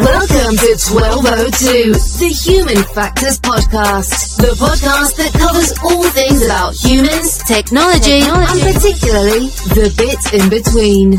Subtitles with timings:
[0.00, 7.36] Welcome to 1202, the Human Factors Podcast, the podcast that covers all things about humans,
[7.44, 8.60] technology, technology.
[8.62, 11.18] and particularly the bit in between.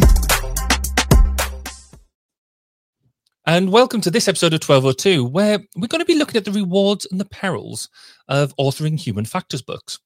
[3.46, 6.52] And welcome to this episode of 1202, where we're going to be looking at the
[6.52, 7.90] rewards and the perils
[8.28, 10.00] of authoring human factors books.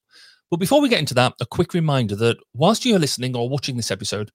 [0.51, 3.77] But before we get into that, a quick reminder that whilst you're listening or watching
[3.77, 4.31] this episode,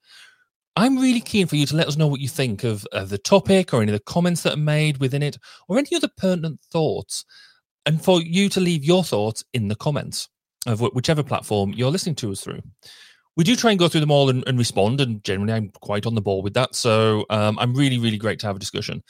[0.74, 3.18] I'm really keen for you to let us know what you think of, of the
[3.18, 5.36] topic or any of the comments that are made within it
[5.68, 7.24] or any other pertinent thoughts.
[7.84, 10.28] And for you to leave your thoughts in the comments
[10.66, 12.60] of whichever platform you're listening to us through.
[13.36, 16.06] We do try and go through them all and, and respond, and generally I'm quite
[16.06, 16.74] on the ball with that.
[16.74, 19.02] So um, I'm really, really great to have a discussion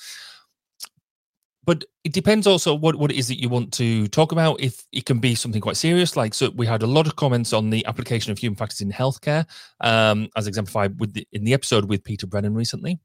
[1.65, 4.61] but it depends also what, what it is that you want to talk about.
[4.61, 7.53] If it can be something quite serious, like so, we had a lot of comments
[7.53, 9.47] on the application of human factors in healthcare,
[9.81, 12.99] um, as exemplified with the, in the episode with Peter Brennan recently.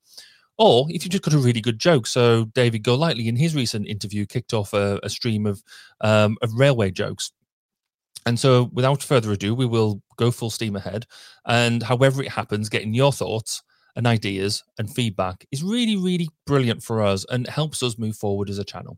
[0.57, 3.87] Or if you just got a really good joke, so David Golightly in his recent
[3.87, 5.61] interview kicked off a, a stream of
[6.01, 7.31] um, of railway jokes.
[8.25, 11.05] And so, without further ado, we will go full steam ahead.
[11.45, 13.61] And however it happens, getting your thoughts
[13.97, 18.49] and ideas and feedback is really, really brilliant for us and helps us move forward
[18.49, 18.97] as a channel.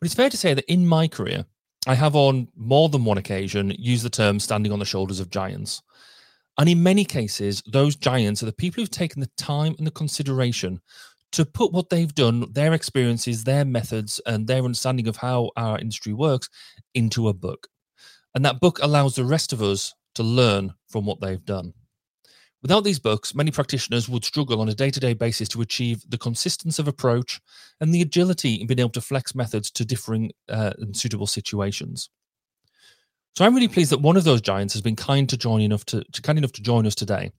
[0.00, 1.44] But it's fair to say that in my career,
[1.86, 5.30] I have on more than one occasion used the term standing on the shoulders of
[5.30, 5.82] giants.
[6.56, 9.90] And in many cases, those giants are the people who've taken the time and the
[9.90, 10.80] consideration
[11.32, 15.78] to put what they've done, their experiences, their methods, and their understanding of how our
[15.78, 16.48] industry works
[16.94, 17.66] into a book.
[18.34, 21.72] And that book allows the rest of us to learn from what they've done.
[22.62, 26.04] Without these books, many practitioners would struggle on a day to day basis to achieve
[26.08, 27.40] the consistency of approach
[27.80, 32.10] and the agility in being able to flex methods to differing uh, and suitable situations.
[33.36, 35.86] So I'm really pleased that one of those giants has been kind to join enough
[35.86, 37.30] to, to kind enough to join us today,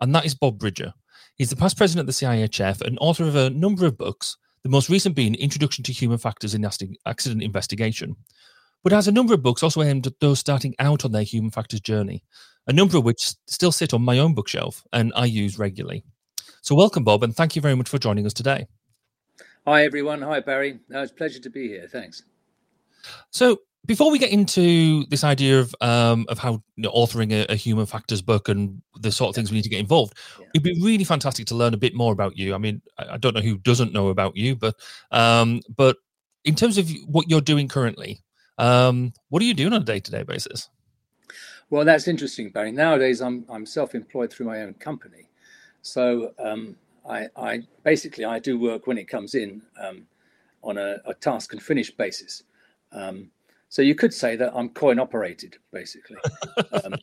[0.00, 0.92] and that is Bob Bridger.
[1.34, 4.68] He's the past president of the CIEHF and author of a number of books, the
[4.68, 8.16] most recent being Introduction to Human Factors in Accident Investigation,
[8.84, 11.50] but has a number of books also aimed at those starting out on their human
[11.50, 12.22] factors journey,
[12.68, 16.04] a number of which still sit on my own bookshelf and I use regularly.
[16.60, 18.66] So, welcome, Bob, and thank you very much for joining us today.
[19.66, 20.22] Hi, everyone.
[20.22, 20.80] Hi, Barry.
[20.88, 21.88] No, it's a pleasure to be here.
[21.90, 22.22] Thanks.
[23.30, 27.50] So, before we get into this idea of um, of how you know, authoring a,
[27.50, 30.46] a, human factors book and the sort of things we need to get involved, yeah.
[30.54, 32.54] it'd be really fantastic to learn a bit more about you.
[32.54, 34.74] I mean, I, I don't know who doesn't know about you, but
[35.10, 35.96] um, but
[36.44, 38.20] in terms of what you're doing currently,
[38.58, 40.68] um, what are you doing on a day to day basis?
[41.70, 42.72] Well, that's interesting, Barry.
[42.72, 45.28] Nowadays, I'm I'm self-employed through my own company,
[45.82, 46.76] so um,
[47.08, 50.06] I, I, basically I do work when it comes in um,
[50.62, 52.42] on a, a, task and finish basis.
[52.92, 53.30] Um,
[53.68, 56.16] so you could say that I'm coin operated, basically.
[56.84, 56.94] Um,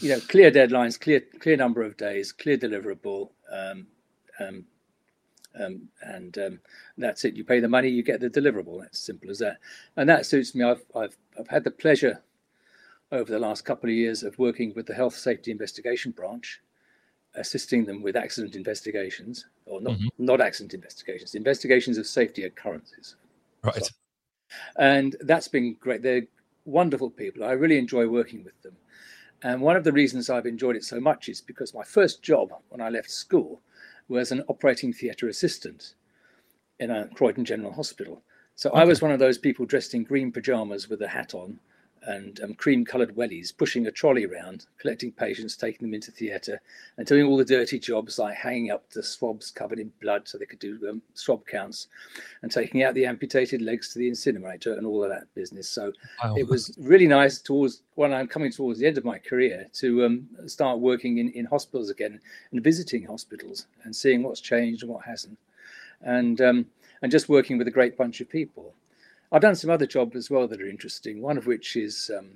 [0.00, 3.86] you know, clear deadlines, clear clear number of days, clear deliverable, um,
[4.40, 4.64] um,
[6.02, 6.38] and
[6.96, 7.34] that's it.
[7.34, 8.80] You pay the money, you get the deliverable.
[8.80, 9.58] That's simple as that,
[9.96, 10.64] and that suits me.
[10.64, 12.22] I've I've I've had the pleasure
[13.10, 16.60] over the last couple of years of working with the Health Safety Investigation Branch,
[17.34, 20.08] assisting them with accident investigations, or not, mm-hmm.
[20.18, 23.16] not accident investigations, investigations of safety occurrences.
[23.62, 23.84] Right.
[23.84, 23.90] So,
[24.78, 26.02] and that's been great.
[26.02, 26.26] They're
[26.64, 27.44] wonderful people.
[27.44, 28.76] I really enjoy working with them.
[29.42, 32.52] And one of the reasons I've enjoyed it so much is because my first job
[32.68, 33.62] when I left school
[34.08, 35.94] was an operating theatre assistant
[36.80, 38.22] in a Croydon General Hospital.
[38.56, 38.80] So okay.
[38.80, 41.60] I was one of those people dressed in green pajamas with a hat on
[42.04, 46.60] and um, cream coloured wellies, pushing a trolley around, collecting patients, taking them into theatre,
[46.96, 50.38] and doing all the dirty jobs like hanging up the swabs covered in blood so
[50.38, 51.88] they could do um, swab counts,
[52.42, 55.68] and taking out the amputated legs to the incinerator and all of that business.
[55.68, 55.92] So
[56.22, 56.34] wow.
[56.36, 60.04] it was really nice towards when I'm coming towards the end of my career to
[60.04, 62.20] um, start working in, in hospitals again
[62.52, 65.38] and visiting hospitals and seeing what's changed and what hasn't,
[66.02, 66.66] and um,
[67.02, 68.74] and just working with a great bunch of people.
[69.30, 72.30] I've done some other jobs as well that are interesting, one of which is um,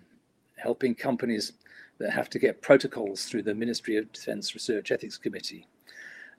[0.56, 1.52] helping companies
[1.98, 5.66] that have to get protocols through the Ministry of Defence Research Ethics Committee.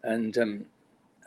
[0.04, 0.66] And um,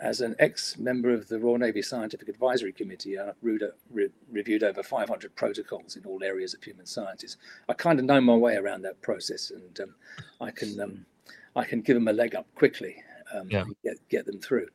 [0.00, 4.82] as an ex member of the Royal Navy Scientific Advisory Committee, I've re- reviewed over
[4.82, 7.36] 500 protocols in all areas of human sciences.
[7.68, 9.94] I kind of know my way around that process, and um,
[10.40, 11.06] I can um,
[11.54, 13.02] I can give them a leg up quickly,
[13.34, 13.64] um, yeah.
[13.82, 14.68] get get them through.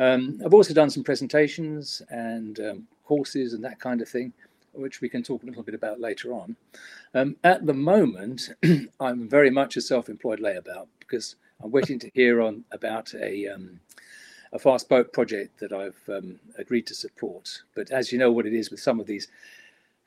[0.00, 4.32] Um, I've also done some presentations and um, courses and that kind of thing,
[4.72, 6.56] which we can talk a little bit about later on.
[7.14, 8.48] Um, at the moment,
[9.00, 13.78] I'm very much a self-employed layabout because I'm waiting to hear on about a um,
[14.54, 17.62] a fast boat project that I've um, agreed to support.
[17.74, 19.28] But as you know, what it is with some of these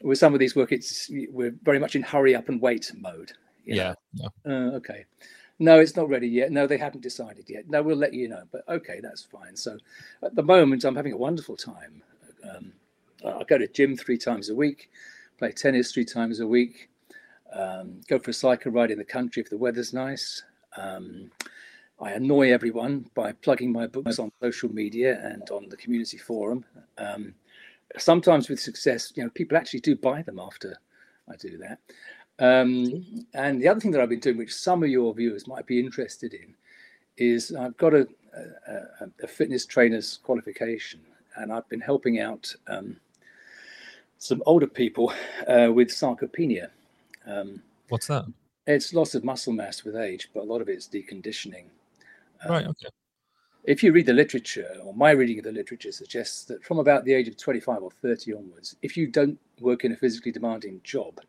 [0.01, 3.33] with some of these work, it's we're very much in hurry up and wait mode.
[3.63, 3.93] Yeah.
[4.13, 4.27] yeah.
[4.45, 5.05] Uh, okay.
[5.63, 6.51] No, it's not ready yet.
[6.51, 7.69] No, they haven't decided yet.
[7.69, 8.43] No, we'll let you know.
[8.51, 9.55] But okay, that's fine.
[9.55, 9.77] So
[10.21, 12.03] at the moment, I'm having a wonderful time.
[12.43, 12.73] Um,
[13.25, 14.91] I go to gym three times a week,
[15.39, 16.89] play tennis three times a week,
[17.53, 20.43] um, go for a cycle ride in the country if the weather's nice.
[20.75, 21.31] Um,
[22.01, 26.65] I annoy everyone by plugging my books on social media and on the community forum.
[26.97, 27.35] Um,
[27.97, 30.75] sometimes with success, you know, people actually do buy them after
[31.31, 31.79] I do that.
[32.39, 35.65] Um, and the other thing that I've been doing, which some of your viewers might
[35.65, 36.53] be interested in,
[37.17, 38.07] is I've got a,
[38.67, 40.99] a, a fitness trainer's qualification,
[41.35, 42.97] and I've been helping out um,
[44.17, 45.13] some older people
[45.47, 46.69] uh, with sarcopenia.
[47.27, 48.25] Um, What's that?
[48.65, 51.65] It's loss of muscle mass with age, but a lot of it's deconditioning.
[52.43, 52.65] Um, right.
[52.65, 52.87] Okay.
[53.65, 57.05] If you read the literature, or my reading of the literature suggests that from about
[57.05, 60.81] the age of 25 or 30 onwards, if you don't work in a physically demanding
[60.83, 61.19] job,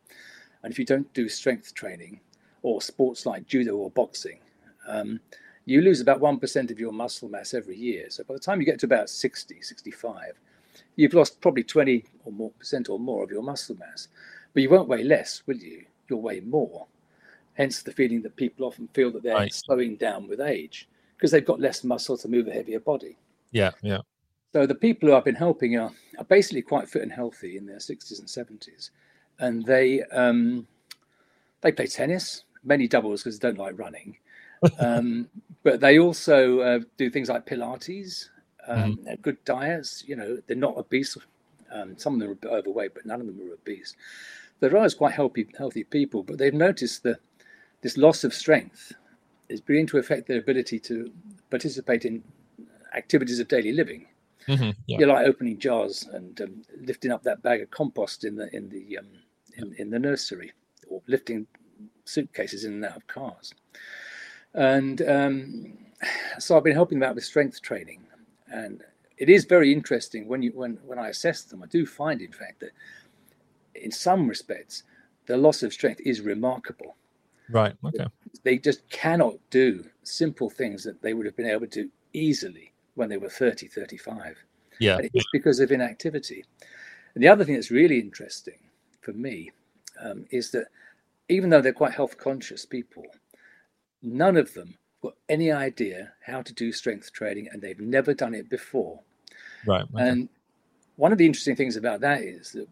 [0.65, 2.21] and if you don't do strength training
[2.63, 4.39] or sports like judo or boxing,
[4.89, 5.21] um,
[5.67, 8.07] you lose about 1% of your muscle mass every year.
[8.09, 10.41] So by the time you get to about 60, 65,
[10.97, 14.09] you've lost probably 20 or more percent or more of your muscle mass.
[14.55, 15.85] But you won't weigh less, will you?
[16.09, 16.87] You'll weigh more.
[17.53, 19.53] Hence the feeling that people often feel that they're right.
[19.53, 23.19] slowing down with age because they've got less muscle to move a heavier body.
[23.53, 23.99] Yeah, yeah.
[24.55, 27.67] So the people who I've been helping are, are basically quite fit and healthy in
[27.67, 28.91] their 60s and 70s
[29.39, 30.67] and they um,
[31.61, 34.17] they play tennis, many doubles because they don't like running.
[34.79, 35.29] Um,
[35.63, 38.29] but they also uh, do things like Pilates,
[38.67, 39.15] um, mm-hmm.
[39.23, 40.05] good diets.
[40.07, 41.17] You know, they're not obese.
[41.73, 43.97] Um, some of them are a bit overweight, but none of them are obese.
[44.61, 46.23] They're always quite healthy, healthy people.
[46.23, 47.19] But they've noticed that
[47.81, 48.93] this loss of strength
[49.49, 51.13] is beginning to affect their ability to
[51.51, 52.23] participate in
[52.95, 54.07] activities of daily living.
[54.49, 54.99] Mm-hmm, yeah.
[54.99, 58.69] You're like opening jars and um, lifting up that bag of compost in the in
[58.69, 59.07] the um,
[59.57, 60.53] in, in the nursery
[60.89, 61.47] or lifting
[62.05, 63.55] suitcases in and out of cars.
[64.55, 65.79] And um,
[66.39, 68.03] so I've been helping them out with strength training.
[68.49, 68.83] And
[69.19, 72.33] it is very interesting when you when when I assess them, I do find in
[72.33, 72.71] fact that
[73.75, 74.85] in some respects
[75.27, 76.97] the loss of strength is remarkable.
[77.51, 77.75] Right.
[77.85, 78.07] Okay.
[78.43, 82.73] They just cannot do simple things that they would have been able to do easily
[82.95, 84.37] when they were 30, 35.
[84.81, 84.97] Yeah.
[84.97, 86.45] And it's because of inactivity.
[87.15, 88.59] And the other thing that's really interesting
[89.05, 89.51] for me
[90.01, 90.67] um, is that
[91.29, 93.05] even though they're quite health conscious people,
[94.03, 98.35] none of them got any idea how to do strength training and they've never done
[98.35, 99.01] it before.
[99.67, 99.83] Right.
[99.95, 100.09] Okay.
[100.09, 100.29] And
[100.97, 102.69] one of the interesting things about that is that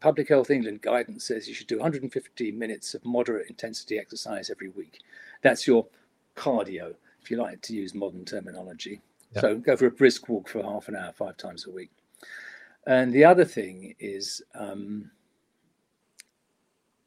[0.00, 4.70] Public Health England guidance says you should do 150 minutes of moderate intensity exercise every
[4.70, 5.00] week.
[5.42, 5.86] That's your
[6.34, 9.00] cardio, if you like to use modern terminology.
[9.40, 11.90] So go for a brisk walk for half an hour, five times a week.
[12.86, 15.10] And the other thing is um,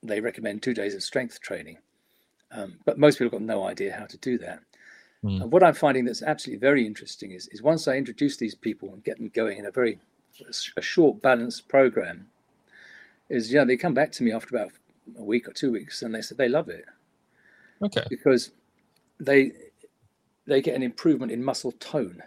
[0.04, 1.78] they recommend two days of strength training.
[2.51, 4.60] Um, but most people have got no idea how to do that.
[5.24, 5.42] Mm.
[5.44, 8.94] And what I'm finding that's absolutely very interesting is, is once I introduce these people
[8.94, 10.00] and get them going in a very
[10.78, 12.28] a short, balanced program,
[13.28, 14.72] is you know they come back to me after about
[15.18, 16.86] a week or two weeks and they said they love it.
[17.81, 18.04] Okay.
[18.10, 18.51] Because
[19.19, 19.51] they
[20.48, 22.24] they get an improvement in muscle tone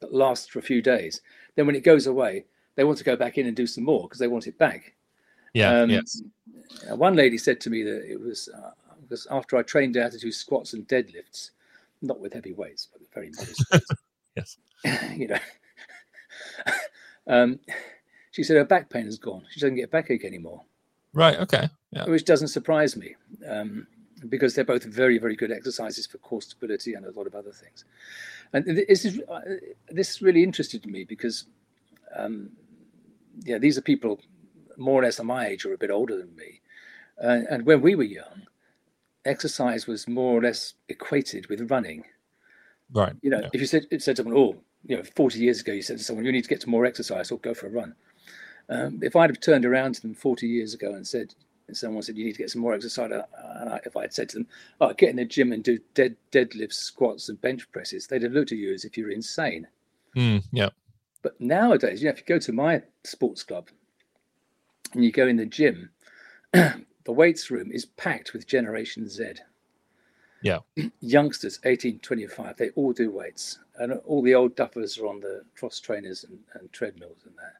[0.00, 1.20] that lasts for a few days.
[1.56, 2.44] Then when it goes away,
[2.76, 4.94] they want to go back in and do some more because they want it back.
[5.52, 5.80] Yeah.
[5.80, 6.22] Um, yes.
[6.88, 8.70] One lady said to me that it was uh,
[9.02, 11.50] because after I trained her how to do squats and deadlifts,
[12.02, 13.64] not with heavy weights, but very modest.
[14.36, 14.56] yes.
[15.16, 15.38] you know.
[17.26, 17.58] um,
[18.30, 19.44] she said her back pain has gone.
[19.50, 20.62] She doesn't get backache anymore.
[21.12, 21.38] Right.
[21.40, 21.68] Okay.
[21.90, 22.04] Yeah.
[22.04, 23.16] Which doesn't surprise me.
[23.48, 23.86] Um,
[24.28, 27.52] because they're both very, very good exercises for core stability and a lot of other
[27.52, 27.84] things.
[28.52, 29.40] And this is uh,
[29.88, 31.46] this really interested me because,
[32.14, 32.50] um,
[33.44, 34.20] yeah, these are people
[34.76, 36.59] more or less my age or a bit older than me,
[37.22, 38.46] uh, and when we were young,
[39.24, 42.04] exercise was more or less equated with running.
[42.92, 43.14] Right.
[43.22, 43.48] You know, yeah.
[43.52, 45.98] if you said it said to someone, "Oh, you know, 40 years ago, you said
[45.98, 47.94] to someone, you need to get some more exercise or go for a run."
[48.68, 51.34] Um, if I'd have turned around to them 40 years ago and said,
[51.66, 53.22] and someone said you need to get some more exercise, uh,
[53.60, 54.46] and I, if I had said to them,
[54.80, 58.32] "Oh, get in the gym and do dead deadlifts, squats, and bench presses," they'd have
[58.32, 59.68] looked at you as if you're insane.
[60.16, 60.70] Mm, yeah.
[61.22, 63.68] But nowadays, you know, if you go to my sports club
[64.94, 65.90] and you go in the gym,
[67.04, 69.34] the weights room is packed with Generation Z.
[70.42, 70.58] Yeah.
[71.00, 73.58] Youngsters, 18, 25, they all do weights.
[73.76, 77.54] And all the old duffers are on the cross trainers and, and treadmills and that.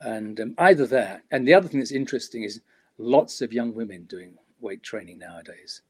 [0.00, 2.60] And um, either that, and the other thing that's interesting is
[2.98, 5.82] lots of young women doing weight training nowadays,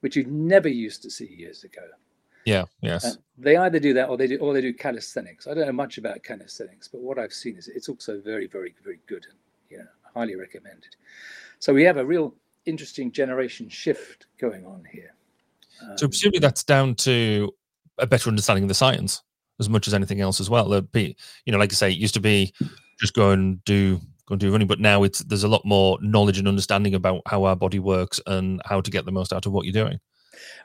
[0.00, 1.82] which you never used to see years ago.
[2.44, 3.04] Yeah, yes.
[3.04, 5.46] Uh, they either do that or they do or they do calisthenics.
[5.46, 8.74] I don't know much about calisthenics, but what I've seen is it's also very, very,
[8.82, 9.38] very good and
[9.70, 10.96] you know, highly recommended.
[11.62, 12.34] So we have a real
[12.66, 15.14] interesting generation shift going on here.
[15.94, 17.54] so presumably that's down to
[17.98, 19.22] a better understanding of the science
[19.60, 20.80] as much as anything else as well.
[20.80, 21.16] Be,
[21.46, 22.52] you know, like I say, it used to be
[22.98, 25.98] just go and do go and do running, but now it's there's a lot more
[26.02, 29.46] knowledge and understanding about how our body works and how to get the most out
[29.46, 30.00] of what you're doing.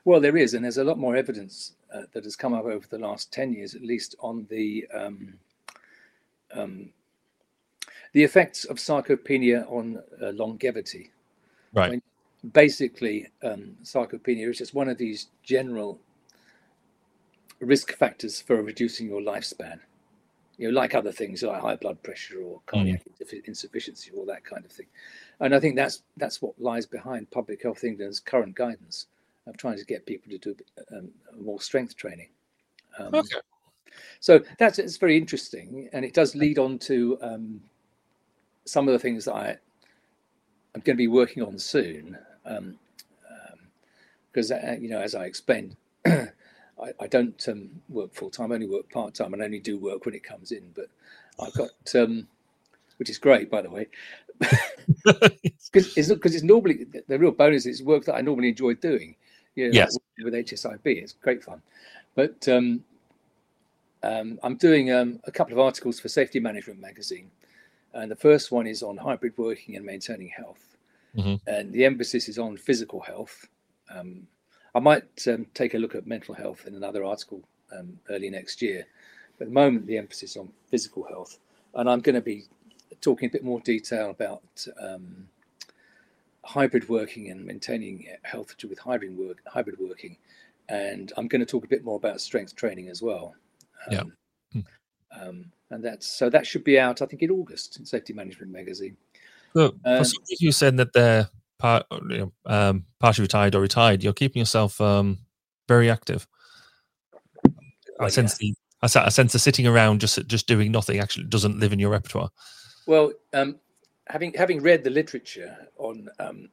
[0.04, 2.88] Well, there is, and there's a lot more evidence uh, that has come up over
[2.90, 5.36] the last ten years, at least, on the um,
[6.56, 6.90] um,
[8.18, 11.12] the effects of sarcopenia on uh, longevity.
[11.72, 11.86] Right.
[11.86, 12.02] I mean,
[12.52, 16.00] basically, um, sarcopenia is just one of these general
[17.60, 19.80] risk factors for reducing your lifespan.
[20.58, 23.48] You know, like other things like high blood pressure or cardiac mm.
[23.48, 24.88] insufficiency, or that kind of thing.
[25.40, 29.06] And I think that's that's what lies behind Public Health England's current guidance
[29.46, 30.56] of trying to get people to do
[30.92, 31.10] um,
[31.40, 32.30] more strength training.
[32.98, 33.38] Um, okay.
[34.22, 37.62] So that's it's very interesting, and it does lead on to um,
[38.68, 39.50] some of the things that I
[40.76, 42.18] am going to be working on soon.
[44.32, 46.28] Because um, um, uh, you know, as I explained, I,
[47.00, 50.06] I, don't um, work full time; I only work part time, and only do work
[50.06, 50.72] when it comes in.
[50.76, 50.90] But
[51.40, 52.28] I've got, um,
[52.98, 53.88] which is great, by the way,
[54.40, 59.16] because it's, it's, normally the real bonus is work that I normally enjoy doing.
[59.56, 59.98] You know, yes.
[60.20, 61.62] Like with HSIB, it's great fun.
[62.14, 62.84] But um,
[64.04, 67.30] um, I'm doing um, a couple of articles for Safety Management magazine,
[67.94, 70.78] and the first one is on hybrid working and maintaining health,
[71.16, 71.36] mm-hmm.
[71.48, 73.48] and the emphasis is on physical health.
[73.94, 74.28] Um,
[74.76, 77.42] I might um, take a look at mental health in another article
[77.78, 78.86] um, early next year,
[79.38, 81.40] but at the moment the emphasis is on physical health,
[81.76, 82.46] and I'm going to be
[83.02, 85.28] talking a bit more detail about um,
[86.44, 90.18] hybrid working and maintaining health with hybrid work, hybrid working,
[90.70, 93.36] and I'm going to talk a bit more about strength training as well.
[93.92, 94.04] yeah.
[95.12, 98.52] Um, and that's so that should be out, I think, in August in Safety Management
[98.52, 98.98] Magazine.
[99.54, 100.06] So, um,
[100.40, 104.80] you said that they're part, you know, um, partially retired or retired, you're keeping yourself
[104.80, 105.20] um,
[105.68, 106.28] very active.
[108.00, 108.52] I oh, sense yeah.
[108.52, 111.90] the I sense the sitting around just just doing nothing actually doesn't live in your
[111.90, 112.30] repertoire.
[112.86, 113.56] Well, um,
[114.08, 116.50] having having read the literature on um,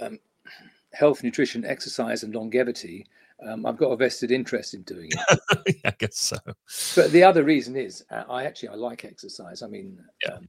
[0.00, 0.18] um,
[0.92, 3.06] health, nutrition, exercise, and longevity,
[3.42, 5.76] um, I've got a vested interest in doing it.
[5.84, 6.36] I guess so.
[6.94, 9.62] But the other reason is uh, I actually I like exercise.
[9.62, 10.34] I mean, yeah.
[10.34, 10.48] um,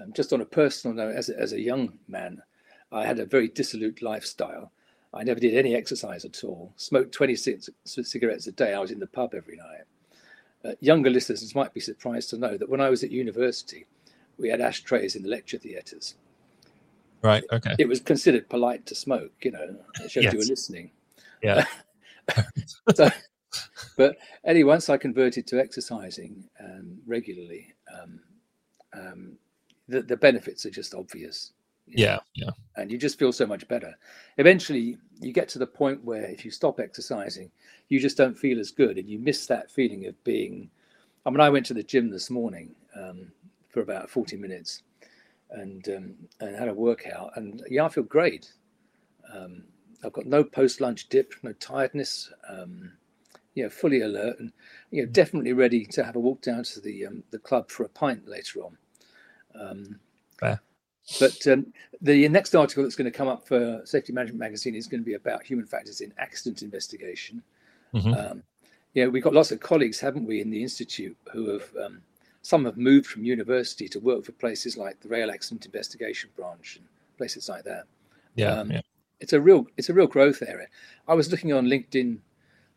[0.00, 2.42] um, just on a personal note, as a, as a young man,
[2.90, 4.72] I had a very dissolute lifestyle.
[5.14, 6.72] I never did any exercise at all.
[6.76, 8.72] Smoked 26 cigarettes a day.
[8.72, 9.84] I was in the pub every night.
[10.64, 13.84] Uh, younger listeners might be surprised to know that when I was at university,
[14.38, 16.14] we had ashtrays in the lecture theatres.
[17.20, 17.44] Right.
[17.52, 17.74] Okay.
[17.78, 19.32] It was considered polite to smoke.
[19.42, 20.32] You know, it showed yes.
[20.32, 20.90] you were listening.
[21.42, 21.64] Yeah.
[22.94, 23.10] so,
[23.96, 28.20] but anyway, once I converted to exercising um, regularly, um,
[28.94, 29.32] um,
[29.88, 31.52] the, the benefits are just obvious.
[31.86, 32.50] Yeah, yeah.
[32.76, 33.94] And you just feel so much better.
[34.38, 37.50] Eventually, you get to the point where if you stop exercising,
[37.88, 40.70] you just don't feel as good, and you miss that feeling of being.
[41.26, 43.32] I mean, I went to the gym this morning um,
[43.68, 44.82] for about forty minutes,
[45.50, 48.52] and um, and had a workout, and yeah, I feel great.
[49.34, 49.64] Um,
[50.04, 52.32] I've got no post lunch dip, no tiredness.
[52.48, 52.92] Um,
[53.54, 54.52] you know, fully alert and
[54.90, 57.84] you know, definitely ready to have a walk down to the um, the club for
[57.84, 58.78] a pint later on.
[59.54, 60.00] Um,
[60.38, 60.60] Fair.
[61.18, 64.86] But um, the next article that's going to come up for Safety Management Magazine is
[64.86, 67.42] going to be about human factors in accident investigation.
[67.92, 68.14] Mm-hmm.
[68.14, 68.42] Um,
[68.94, 72.02] know, we've got lots of colleagues, haven't we, in the institute who have um,
[72.42, 76.76] some have moved from university to work for places like the Rail Accident Investigation Branch
[76.76, 76.86] and
[77.18, 77.84] places like that.
[78.36, 78.80] Yeah, um, yeah
[79.22, 80.66] it's a real it's a real growth area.
[81.06, 82.18] I was looking on LinkedIn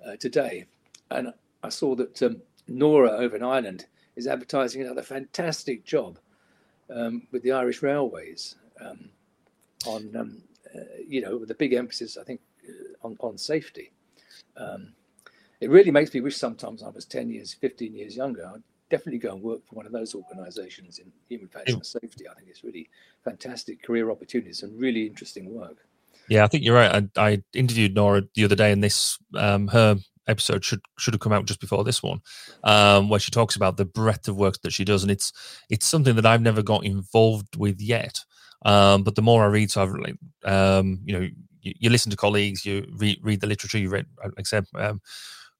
[0.06, 0.66] uh, today,
[1.10, 1.34] and
[1.64, 6.20] I saw that um, Nora over in Ireland is advertising another fantastic job
[6.96, 9.10] um, with the Irish Railways um,
[9.88, 13.92] on um, uh, you know with a big emphasis I think uh, on on safety.
[14.56, 14.94] Um,
[15.62, 18.46] it really makes me wish sometimes I was ten years, fifteen years younger.
[18.46, 18.62] I'd
[18.92, 22.30] definitely go and work for one of those organisations in human factors safety.
[22.30, 22.88] I think it's really
[23.24, 25.88] fantastic career opportunities and really interesting work.
[26.30, 27.08] Yeah, I think you're right.
[27.18, 31.22] I, I interviewed Nora the other day, and this um, her episode should should have
[31.22, 32.20] come out just before this one,
[32.64, 35.32] um, where she talks about the breadth of work that she does, and it's
[35.70, 38.20] it's something that I've never got involved with yet.
[38.66, 41.28] Um, but the more I read, so I've like, um, you know,
[41.62, 44.66] you, you, listen to colleagues, you read read the literature, you read, like I said,
[44.74, 45.02] um,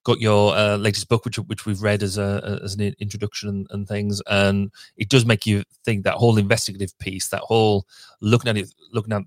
[0.02, 3.66] got your uh, latest book, which which we've read as a as an introduction and,
[3.70, 7.86] and, things, and it does make you think that whole investigative piece, that whole
[8.20, 9.22] looking at it, looking at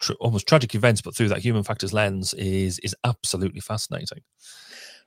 [0.00, 4.22] tr- almost tragic events, but through that human factors lens, is is absolutely fascinating.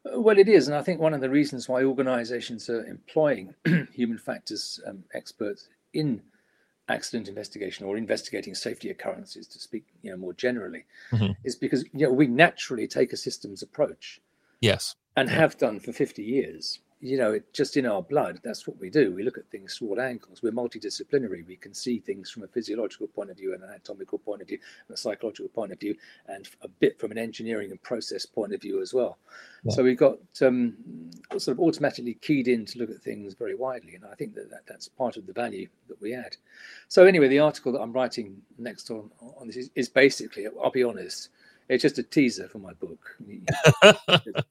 [0.06, 3.53] Well, it is, and I think one of the reasons why organisations are employing
[3.94, 6.22] human factors um, experts in
[6.89, 11.34] accident investigation or investigating safety occurrences, to speak you know more generally, mm-hmm.
[11.44, 14.22] is because you know we naturally take a systems approach.
[14.62, 15.36] Yes, and yeah.
[15.36, 18.89] have done for fifty years you know, it, just in our blood, that's what we
[18.89, 19.13] do.
[19.13, 20.42] We look at things through all angles.
[20.42, 21.46] We're multidisciplinary.
[21.46, 24.58] We can see things from a physiological point of view, an anatomical point of view,
[24.88, 25.96] and a psychological point of view,
[26.27, 29.20] and a bit from an engineering and process point of view as well.
[29.63, 29.74] Yeah.
[29.74, 30.75] So we've got um,
[31.38, 34.50] sort of automatically keyed in to look at things very widely, and I think that,
[34.50, 36.36] that that's part of the value that we add.
[36.88, 40.72] So anyway, the article that I'm writing next on on this is, is basically, I'll
[40.72, 41.30] be honest,
[41.70, 43.18] it's just a teaser for my book.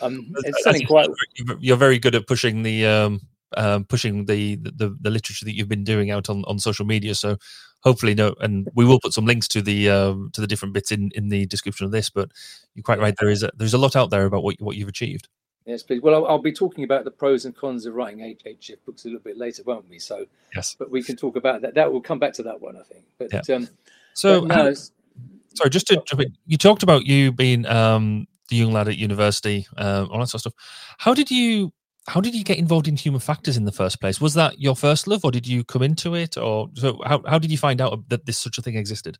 [0.00, 1.08] Um, it's something quite.
[1.60, 3.20] You're very good at pushing the um,
[3.56, 7.14] um, pushing the, the the literature that you've been doing out on, on social media.
[7.14, 7.36] So
[7.80, 10.92] hopefully, no, and we will put some links to the um, to the different bits
[10.92, 12.10] in, in the description of this.
[12.10, 12.30] But
[12.74, 13.14] you're quite right.
[13.18, 15.28] There is a, there's a lot out there about what what you've achieved.
[15.66, 16.00] Yes, please.
[16.00, 19.08] Well, I'll, I'll, be talking about the pros and cons of writing HF books a
[19.08, 19.98] little bit later, won't we?
[19.98, 20.24] So
[20.54, 21.74] yes, but we can talk about that.
[21.74, 23.04] That will come back to that one, I think.
[23.18, 23.56] But yeah.
[23.56, 23.68] um,
[24.14, 24.74] so but no,
[25.54, 28.96] sorry, just to jump in, you talked about you being um, the young lad at
[28.96, 30.54] university, uh, all that sort of stuff.
[30.98, 31.72] How did you
[32.08, 34.20] how did you get involved in human factors in the first place?
[34.20, 37.00] Was that your first love, or did you come into it, or so?
[37.04, 39.18] How how did you find out that this such a thing existed?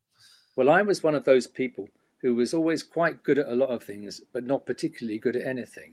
[0.57, 1.89] Well, I was one of those people
[2.21, 5.47] who was always quite good at a lot of things, but not particularly good at
[5.47, 5.93] anything.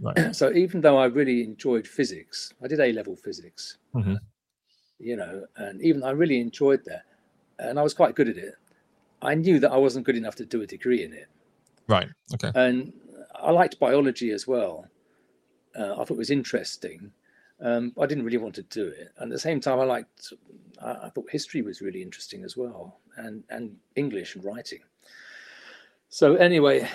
[0.00, 0.34] Right.
[0.40, 4.16] so even though I really enjoyed physics, I did A level physics, mm-hmm.
[4.98, 7.04] you know, and even I really enjoyed that,
[7.58, 8.54] and I was quite good at it.
[9.22, 11.28] I knew that I wasn't good enough to do a degree in it.
[11.88, 12.08] Right.
[12.34, 12.50] Okay.
[12.54, 12.92] And
[13.34, 14.86] I liked biology as well.
[15.78, 17.12] Uh, I thought it was interesting.
[17.60, 19.12] Um, I didn't really want to do it.
[19.18, 20.32] And at the same time, I liked.
[20.82, 24.80] I, I thought history was really interesting as well, and and English and writing.
[26.08, 26.88] So anyway,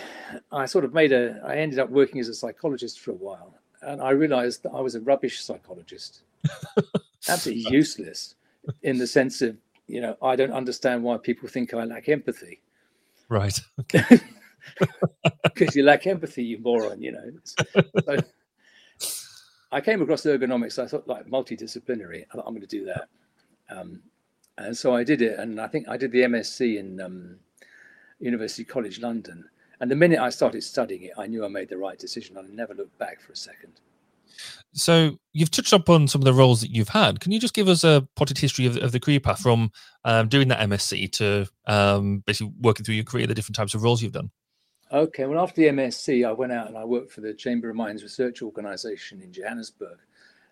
[0.51, 1.41] I sort of made a.
[1.45, 4.81] I ended up working as a psychologist for a while, and I realised that I
[4.81, 6.23] was a rubbish psychologist,
[7.29, 8.35] absolutely useless,
[8.83, 9.55] in the sense of
[9.87, 12.61] you know I don't understand why people think I lack empathy.
[13.29, 13.59] Right.
[13.79, 14.19] Okay.
[15.43, 17.01] Because you lack empathy, you moron.
[17.01, 17.31] You know.
[18.03, 18.17] So
[19.71, 20.79] I came across ergonomics.
[20.81, 22.23] I thought like multidisciplinary.
[22.31, 23.07] I thought, I'm going to do that,
[23.69, 24.01] um,
[24.57, 25.39] and so I did it.
[25.39, 27.39] And I think I did the MSc in um,
[28.19, 29.49] University College London.
[29.81, 32.37] And the minute I started studying it, I knew I made the right decision.
[32.37, 33.73] I never looked back for a second.
[34.73, 37.19] So you've touched upon some of the roles that you've had.
[37.19, 39.71] Can you just give us a potted history of, of the career path from
[40.03, 43.83] um, doing that MSc to um, basically working through your career, the different types of
[43.83, 44.31] roles you've done?
[44.91, 47.75] Okay, well, after the MSc, I went out and I worked for the Chamber of
[47.75, 49.97] Mines Research Organization in Johannesburg,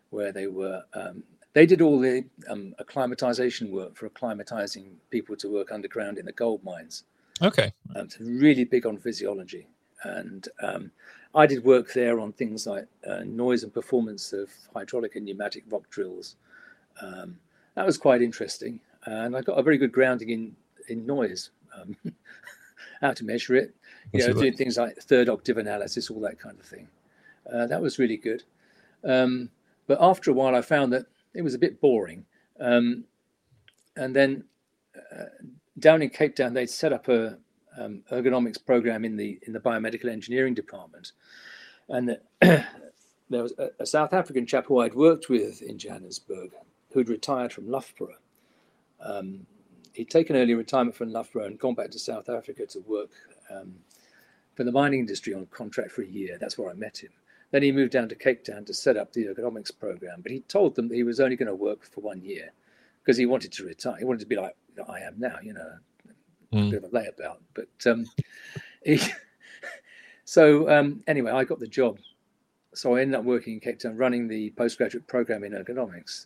[0.10, 5.54] where they were um, they did all the um, acclimatization work for acclimatizing people to
[5.54, 7.04] work underground in the gold mines.
[7.43, 9.67] Okay, um, so really big on physiology,
[10.04, 10.91] and um,
[11.36, 15.63] I did work there on things like uh, noise and performance of hydraulic and pneumatic
[15.69, 16.38] rock drills.
[17.02, 17.38] Um,
[17.76, 20.56] that was quite interesting, and I got a very good grounding in
[20.89, 21.52] in noise.
[21.80, 21.96] Um,
[23.02, 23.76] how to measure it,
[24.12, 26.88] you know, doing things like third octave analysis, all that kind of thing.
[27.52, 28.44] Uh, that was really good.
[29.04, 29.50] Um,
[29.88, 32.26] but after a while, I found that it was a bit boring.
[32.60, 33.06] Um,
[33.96, 34.44] and then
[34.96, 35.26] uh,
[35.80, 37.38] down in Cape Town, they'd set up a
[37.78, 41.12] um, ergonomics program in the in the biomedical engineering department,
[41.89, 42.20] and the,
[43.30, 46.52] there was a, a, South African chap who I'd worked with in Johannesburg
[46.92, 48.18] who'd retired from Loughborough.
[49.02, 49.46] Um,
[49.94, 53.10] he'd taken early retirement from Loughborough and gone back to South Africa to work
[53.50, 53.74] um,
[54.56, 56.38] for the mining industry on contract for a year.
[56.39, 57.12] That's where I met him.
[57.52, 60.39] Then he moved down to Cape Town to set up the ergonomics program, but he
[60.42, 62.52] told them that he was only going to work for one year
[63.04, 63.96] because he wanted to retire.
[63.98, 64.56] He wanted to be like
[64.89, 65.72] I am now, you know,
[66.52, 66.68] mm.
[66.68, 67.38] a bit of a layabout.
[67.54, 68.06] But um,
[68.86, 69.00] he,
[70.26, 72.00] so um, anyway, I got the job.
[72.74, 76.26] So I ended up working in Cape Town, running the postgraduate program in ergonomics.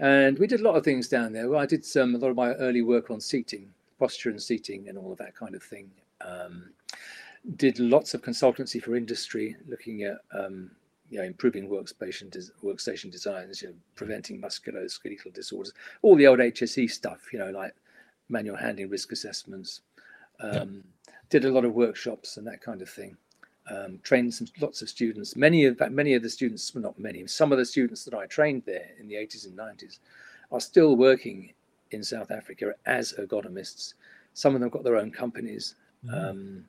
[0.00, 1.54] And we did a lot of things down there.
[1.54, 4.98] I did some a lot of my early work on seating, posture and seating, and
[4.98, 5.88] all of that kind of thing.
[6.24, 6.70] Um,
[7.56, 10.70] did lots of consultancy for industry, looking at um,
[11.10, 16.38] you know, improving workstation des- workstation designs, you know, preventing musculoskeletal disorders, all the old
[16.38, 17.74] HSE stuff, you know, like
[18.28, 19.82] manual handling risk assessments.
[20.40, 21.14] Um, yeah.
[21.30, 23.16] Did a lot of workshops and that kind of thing.
[23.70, 25.36] Um, trained some lots of students.
[25.36, 28.14] Many of that, many of the students, well, not many, some of the students that
[28.14, 30.00] I trained there in the 80s and 90s
[30.52, 31.52] are still working
[31.90, 33.94] in South Africa as ergonomists.
[34.34, 35.76] Some of them got their own companies.
[36.06, 36.14] Mm-hmm.
[36.14, 36.64] Um,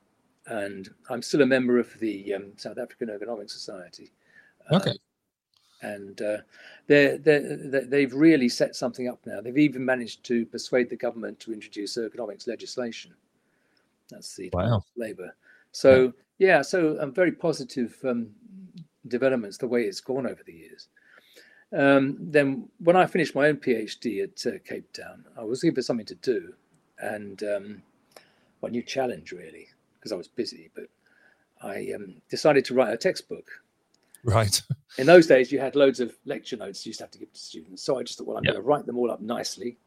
[0.48, 4.12] and I'm still a member of the um, South African Ergonomic Society.
[4.70, 4.94] Uh, okay.
[5.82, 6.38] and uh,
[6.88, 9.42] they're, they're, they've really set something up now.
[9.42, 13.14] They've even managed to persuade the government to introduce ergonomics legislation.
[14.10, 14.84] That's the wow.
[14.96, 15.36] Labour.
[15.72, 18.30] So yeah, yeah so um, very positive um,
[19.08, 20.88] developments the way it's gone over the years.
[21.76, 25.76] Um, then, when I finished my own PhD at uh, Cape Town, I was looking
[25.76, 26.54] for something to do
[27.00, 27.82] and um,
[28.68, 30.70] a new challenge, really, because I was busy.
[30.76, 30.86] But
[31.62, 33.50] I um, decided to write a textbook.
[34.24, 34.62] Right.
[34.98, 37.34] In those days, you had loads of lecture notes you used to have to give
[37.34, 37.84] to students.
[37.84, 38.54] So I just thought, well, I'm Yep.
[38.54, 39.78] going to write them all up nicely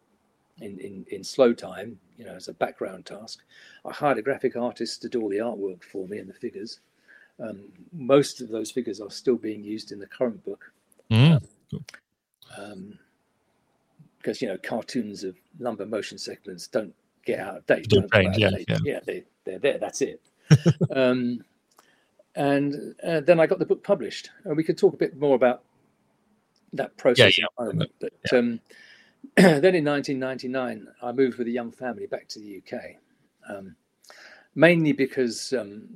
[0.60, 3.40] in, in, in slow time, you know, as a background task.
[3.86, 6.80] I hired a graphic artist to do all the artwork for me and the figures.
[7.40, 7.60] Um,
[7.92, 10.72] most of those figures are still being used in the current book
[11.10, 11.40] Mm.
[12.58, 12.98] um,
[14.18, 16.94] because, you know, cartoons of lumbar motion sequence don't
[17.28, 17.88] get out of date.
[17.88, 19.78] Don't change, of yeah, yeah, they, they're there.
[19.78, 20.20] That's it.
[20.94, 21.44] um,
[22.34, 24.30] and uh, then I got the book published.
[24.44, 25.62] And we could talk a bit more about
[26.72, 27.44] that process yeah.
[27.58, 27.92] in a moment.
[28.00, 28.60] But um,
[29.36, 32.96] then in 1999, I moved with a young family back to the UK,
[33.48, 33.76] um,
[34.54, 35.88] mainly because um,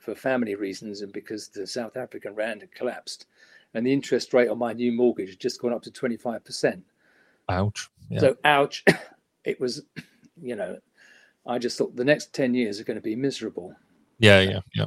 [0.00, 3.26] for family reasons and because the South African rand had collapsed
[3.74, 6.82] and the interest rate on my new mortgage had just gone up to 25%.
[7.48, 7.90] Ouch.
[8.08, 8.20] Yeah.
[8.20, 8.84] So, ouch.
[9.44, 9.82] It was,
[10.40, 10.78] you know,
[11.46, 13.74] I just thought the next 10 years are going to be miserable.
[14.18, 14.86] yeah, yeah, yeah.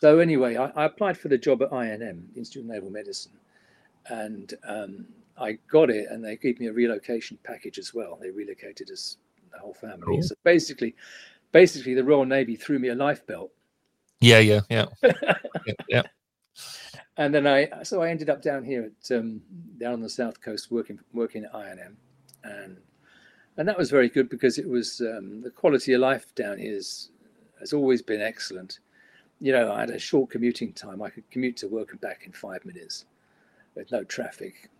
[0.00, 3.32] So anyway, I, I applied for the job at INM, Institute of Naval Medicine,
[4.06, 5.06] and um,
[5.38, 8.18] I got it, and they gave me a relocation package as well.
[8.20, 9.18] They relocated us,
[9.52, 10.06] the whole family.
[10.06, 10.22] Cool.
[10.22, 10.96] So basically,
[11.52, 13.50] basically, the Royal Navy threw me a life belt,
[14.20, 14.86] Yeah, yeah, yeah.
[15.02, 16.02] yeah, yeah.
[17.18, 19.42] and then I so I ended up down here at um,
[19.78, 21.94] down on the south coast working working at INM,
[22.42, 22.78] and
[23.56, 26.74] and that was very good because it was um, the quality of life down here
[26.76, 27.10] is,
[27.58, 28.78] has always been excellent.
[29.40, 31.02] You know, I had a short commuting time.
[31.02, 33.06] I could commute to work and back in five minutes
[33.74, 34.70] with no traffic.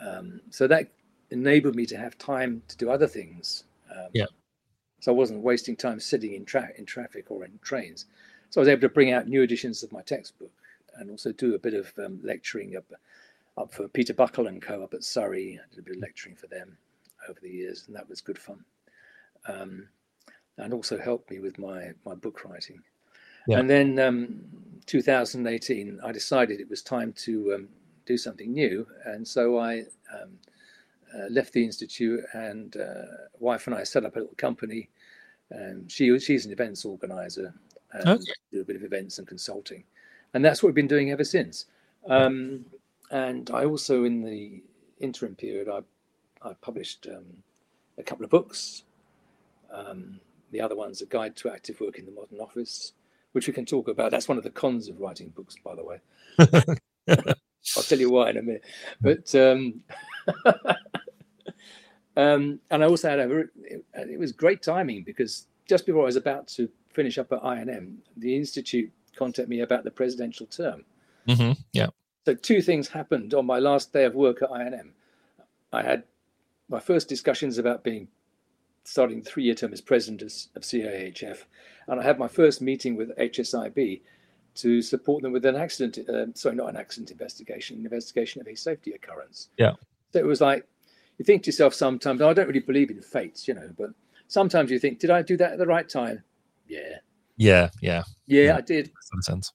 [0.00, 0.88] Um, so that
[1.30, 3.64] enabled me to have time to do other things.
[3.90, 4.26] Um, Yeah.
[5.00, 8.06] So I wasn't wasting time sitting in, tra- in traffic or in trains.
[8.50, 10.52] So I was able to bring out new editions of my textbook
[10.96, 12.84] and also do a bit of um, lecturing up,
[13.56, 14.82] up for Peter Buckle and Co.
[14.82, 15.58] up at Surrey.
[15.60, 16.76] I did a bit of lecturing for them
[17.28, 18.64] over the years, and that was good fun.
[19.48, 19.88] Um,
[20.58, 22.80] and also helped me with my, my book writing.
[23.48, 23.58] Yeah.
[23.58, 24.40] And then um,
[24.86, 27.68] 2018, I decided it was time to um,
[28.06, 28.86] do something new.
[29.04, 29.80] And so I
[30.12, 30.38] um,
[31.14, 34.88] uh, left the Institute, and uh, wife and I set up a little company.
[35.54, 37.52] Um, she, she's an events organizer
[37.92, 38.32] and Okay.
[38.52, 39.84] do a bit of events and consulting.
[40.34, 41.66] And that's what we've been doing ever since.
[42.08, 42.64] Um,
[43.10, 44.62] and I also, in the
[45.00, 45.80] interim period, I,
[46.44, 47.24] I published um,
[47.98, 48.84] a couple of books.
[49.72, 52.92] Um, the other one's a guide to active work in the modern office,
[53.32, 54.10] which we can talk about.
[54.10, 56.00] That's one of the cons of writing books, by the way.
[57.76, 58.64] I'll tell you why in a minute.
[59.00, 59.82] But um,
[62.16, 66.06] um, and I also had a it, it was great timing because just before I
[66.06, 70.84] was about to finish up at INM, the institute contacted me about the presidential term.
[71.26, 71.88] hmm Yeah.
[72.24, 74.90] So two things happened on my last day of work at INM.
[75.72, 76.04] I had
[76.72, 78.08] my first discussions about being
[78.84, 81.44] starting the three-year term as president of, CIEHF,
[81.86, 84.00] and I had my first meeting with HSIB
[84.54, 86.08] to support them with an accident.
[86.08, 89.48] Uh, sorry, not an accident investigation, an investigation of a safety occurrence.
[89.58, 89.72] Yeah.
[90.12, 90.66] So it was like
[91.18, 92.20] you think to yourself sometimes.
[92.20, 93.90] I don't really believe in fates, you know, but
[94.28, 96.24] sometimes you think, did I do that at the right time?
[96.66, 96.98] Yeah,
[97.36, 98.02] Yeah, yeah.
[98.26, 98.56] yeah, Yeah.
[98.56, 98.90] I did.
[99.14, 99.52] Makes sense.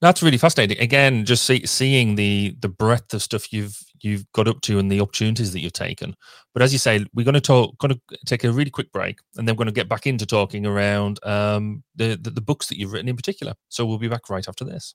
[0.00, 0.78] That's really fascinating.
[0.78, 4.90] Again, just see, seeing the the breadth of stuff you've you've got up to and
[4.90, 6.14] the opportunities that you've taken.
[6.54, 9.18] But as you say, we're going to talk, going to take a really quick break,
[9.36, 12.68] and then we're going to get back into talking around um, the, the the books
[12.68, 13.54] that you've written in particular.
[13.68, 14.94] So we'll be back right after this.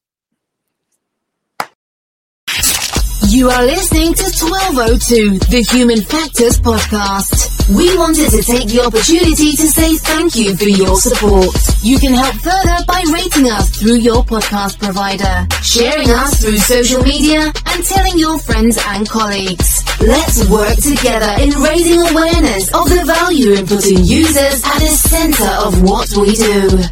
[3.32, 7.64] You are listening to 1202, the Human Factors Podcast.
[7.72, 11.56] We wanted to take the opportunity to say thank you for your support.
[11.80, 17.04] You can help further by rating us through your podcast provider, sharing us through social
[17.04, 19.80] media, and telling your friends and colleagues.
[20.04, 25.52] Let's work together in raising awareness of the value in putting users at the center
[25.64, 26.84] of what we do.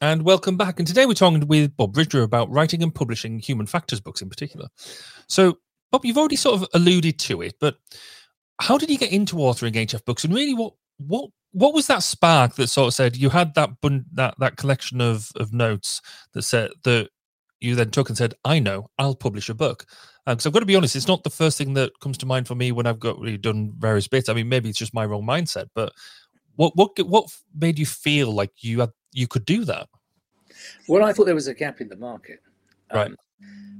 [0.00, 0.78] And welcome back.
[0.78, 4.28] And today we're talking with Bob Bridger about writing and publishing human factors books in
[4.28, 4.68] particular.
[5.26, 5.58] So,
[5.90, 7.76] Bob, you've already sort of alluded to it, but
[8.60, 10.22] how did you get into authoring HF books?
[10.22, 13.80] And really, what what what was that spark that sort of said you had that
[13.80, 16.00] bun- that that collection of of notes
[16.32, 17.08] that said that
[17.60, 19.84] you then took and said, "I know, I'll publish a book."
[20.26, 22.46] Because I've got to be honest, it's not the first thing that comes to mind
[22.46, 24.28] for me when I've got really done various bits.
[24.28, 25.92] I mean, maybe it's just my wrong mindset, but
[26.58, 29.88] what what what made you feel like you had you could do that?
[30.88, 32.40] Well, I thought there was a gap in the market.
[32.92, 33.06] Right.
[33.06, 33.16] Um,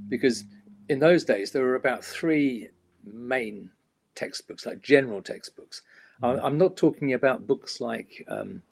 [0.09, 0.45] because
[0.89, 2.69] in those days, there were about three
[3.05, 3.69] main
[4.15, 5.83] textbooks, like general textbooks.
[6.23, 8.63] I- I'm not talking about books like um,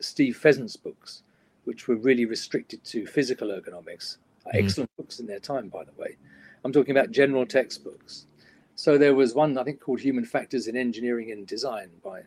[0.00, 1.22] Steve Pheasant's books,
[1.64, 4.18] which were really restricted to physical ergonomics.
[4.46, 4.62] Mm.
[4.62, 6.16] Excellent books in their time, by the way.
[6.64, 8.26] I'm talking about general textbooks.
[8.76, 12.22] So there was one I think called Human Factors in Engineering and Design by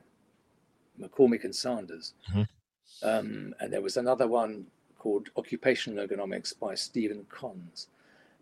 [1.00, 3.08] McCormick and Sanders, mm-hmm.
[3.08, 4.66] um, and there was another one
[4.98, 7.88] called Occupational Ergonomics by Stephan Konz.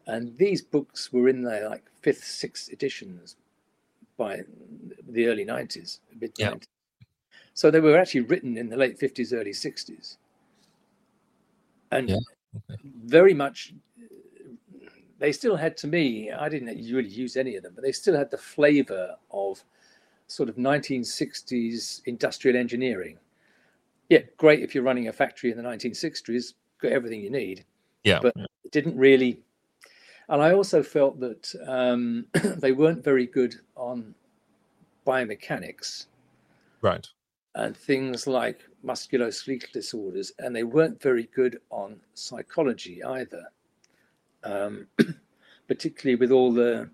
[0.07, 3.35] And these books were in their like fifth, sixth editions
[4.17, 4.41] by
[5.09, 6.37] the early 90s, mid 90s.
[6.39, 6.55] Yeah.
[7.53, 10.17] So they were actually written in the late 50s, early 60s.
[11.91, 12.17] And yeah.
[12.71, 12.81] okay.
[13.05, 13.73] very much,
[15.19, 18.15] they still had to me, I didn't really use any of them, but they still
[18.15, 19.63] had the flavor of
[20.27, 23.17] sort of 1960s industrial engineering
[24.09, 27.65] yeah, great if you're running a factory in the 1960s, got everything you need.
[28.03, 28.19] Yeah.
[28.21, 29.39] But it didn't really.
[30.29, 32.25] And I also felt that um,
[32.57, 34.13] they weren't very good on
[35.05, 36.07] biomechanics.
[36.81, 37.05] Right.
[37.55, 43.45] And things like musculoskeletal disorders, and they weren't very good on psychology either.
[44.43, 44.87] Um,
[45.67, 46.89] particularly with all the,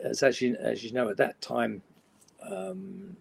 [0.00, 1.80] as, as you as you know, at that time,
[2.50, 3.16] um,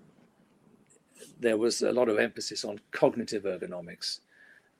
[1.40, 4.20] there was a lot of emphasis on cognitive ergonomics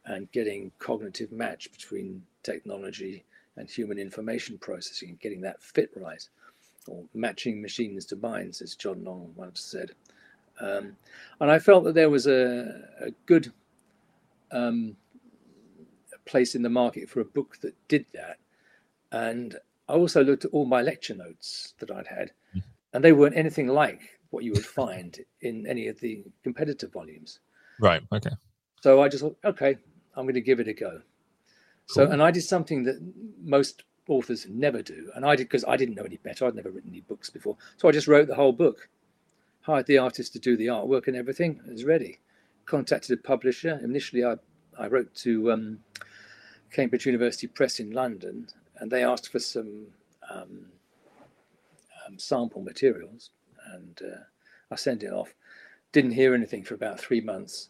[0.06, 3.24] and getting cognitive match between technology
[3.56, 6.28] and human information processing and getting that fit right,
[6.88, 9.92] or matching machines to minds, as John Long once said.
[10.60, 10.98] Um,
[11.40, 13.52] and I felt that there was a, a good
[14.52, 14.96] um,
[16.26, 18.38] place in the market for a book that did that.
[19.12, 19.56] And
[19.88, 22.60] I also looked at all my lecture notes that I'd had, mm-hmm.
[22.94, 27.40] and they weren't anything like what you would find in any of the competitor volumes.
[27.80, 28.02] Right.
[28.12, 28.32] Okay.
[28.82, 29.78] So I just thought, okay,
[30.16, 30.90] I'm going to give it a go.
[30.92, 31.02] Cool.
[31.88, 33.00] So, and I did something that
[33.44, 36.48] most authors never do, and I did because I didn't know any better.
[36.48, 38.90] I'd never written any books before, so I just wrote the whole book.
[39.62, 41.62] Hired the artist to do the artwork and everything.
[41.66, 42.20] It was ready.
[42.66, 43.80] Contacted a publisher.
[43.84, 44.36] Initially, I
[44.78, 45.80] I wrote to um,
[46.72, 49.88] Cambridge University Press in London, and they asked for some
[50.30, 50.66] um,
[52.06, 53.30] um, sample materials
[53.74, 54.20] and uh,
[54.72, 55.34] I sent it off.
[55.92, 57.70] Didn't hear anything for about three months.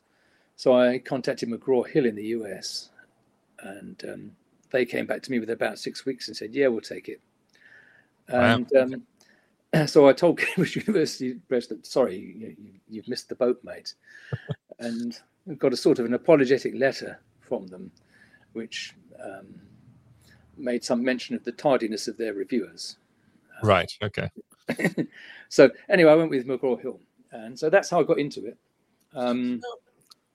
[0.55, 2.89] So I contacted McGraw Hill in the US,
[3.59, 4.31] and um,
[4.71, 7.21] they came back to me with about six weeks and said, "Yeah, we'll take it."
[8.27, 8.81] And wow.
[9.73, 12.55] um, so I told Cambridge University Press that, "Sorry,
[12.89, 13.95] you, have missed the boat, mate,"
[14.79, 15.19] and
[15.57, 17.91] got a sort of an apologetic letter from them,
[18.53, 19.47] which um,
[20.57, 22.97] made some mention of the tardiness of their reviewers.
[23.61, 23.91] Right.
[24.01, 24.29] Okay.
[25.49, 26.99] so anyway, I went with McGraw Hill,
[27.31, 28.57] and so that's how I got into it.
[29.13, 29.61] Um,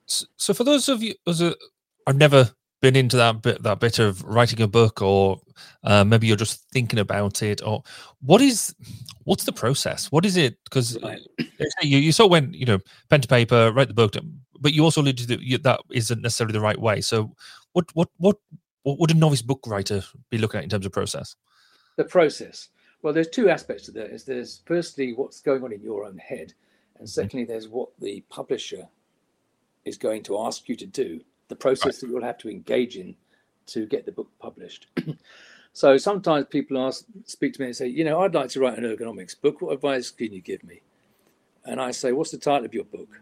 [0.05, 1.53] so for those of you who
[2.07, 5.41] have never been into that bit that bit of writing a book or
[5.83, 7.83] uh, maybe you're just thinking about it or
[8.21, 8.73] what is
[9.25, 10.11] what's the process?
[10.11, 10.57] What is it?
[10.63, 11.19] Because right.
[11.81, 14.15] you, you saw when you know pen to paper write the book
[14.59, 17.01] but you also alluded to that that isn't necessarily the right way.
[17.01, 17.35] So
[17.73, 18.37] what what what
[18.83, 21.35] what would a novice book writer be looking at in terms of process?
[21.97, 22.69] The process
[23.01, 24.11] well, there's two aspects to that.
[24.11, 26.53] Is there's firstly what's going on in your own head,
[26.97, 27.21] and mm-hmm.
[27.21, 28.87] secondly, there's what the publisher
[29.85, 32.01] is going to ask you to do, the process right.
[32.01, 33.15] that you'll have to engage in
[33.67, 34.87] to get the book published.
[35.73, 38.77] so sometimes people ask, speak to me and say, you know, I'd like to write
[38.77, 39.61] an ergonomics book.
[39.61, 40.81] What advice can you give me?
[41.65, 43.21] And I say, what's the title of your book?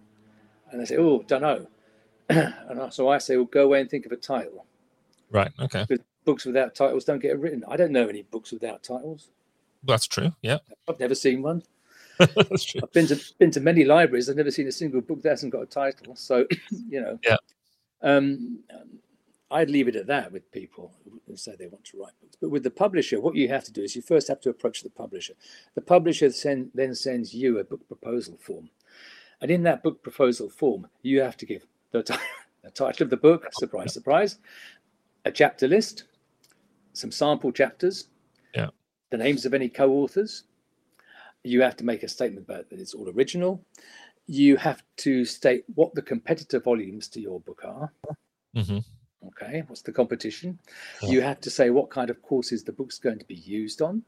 [0.71, 1.67] And they say, oh, don't know.
[2.29, 4.65] and so I say, well, go away and think of a title.
[5.31, 5.51] Right.
[5.59, 5.85] Okay.
[5.87, 7.63] Because books without titles don't get written.
[7.67, 9.29] I don't know any books without titles.
[9.87, 10.31] That's true.
[10.41, 10.59] Yeah.
[10.87, 11.63] I've never seen one.
[12.19, 12.81] That's true.
[12.83, 14.29] I've been to been to many libraries.
[14.29, 16.15] I've never seen a single book that hasn't got a title.
[16.15, 16.45] So,
[16.89, 17.19] you know.
[17.23, 17.37] Yeah.
[18.01, 18.59] Um,
[19.49, 20.91] I'd leave it at that with people
[21.25, 22.37] who say they want to write books.
[22.39, 24.83] But with the publisher, what you have to do is you first have to approach
[24.83, 25.33] the publisher.
[25.75, 28.69] The publisher send, then sends you a book proposal form.
[29.41, 32.15] And in that book proposal form, you have to give the, t-
[32.63, 34.39] the title of the book, surprise, surprise,
[35.23, 36.05] a chapter list,
[36.91, 38.07] some sample chapters,
[39.09, 40.43] the names of any co-authors.
[41.43, 43.63] You have to make a statement about that it's all original.
[44.25, 47.91] You have to state what the competitor volumes to your book are.
[48.55, 48.79] Mm-hmm.
[49.27, 50.59] Okay, what's the competition?
[51.01, 51.09] Yeah.
[51.09, 54.03] You have to say what kind of courses the book's going to be used on.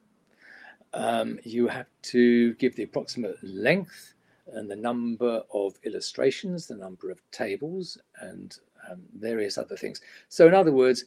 [0.93, 4.13] Um, you have to give the approximate length
[4.53, 8.57] and the number of illustrations, the number of tables, and
[8.89, 10.01] um, various other things.
[10.29, 11.05] So, in other words,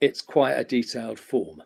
[0.00, 1.62] it's quite a detailed form.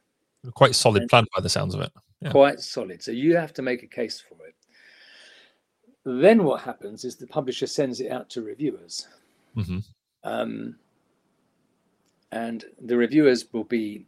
[0.54, 1.92] Quite solid plan by the sounds of it.
[2.20, 2.30] Yeah.
[2.30, 3.02] Quite solid.
[3.02, 4.54] So you have to make a case for it.
[6.04, 9.06] Then what happens is the publisher sends it out to reviewers.
[9.56, 9.78] Mm-hmm.
[10.24, 10.76] Um,
[12.32, 14.06] and the reviewers will be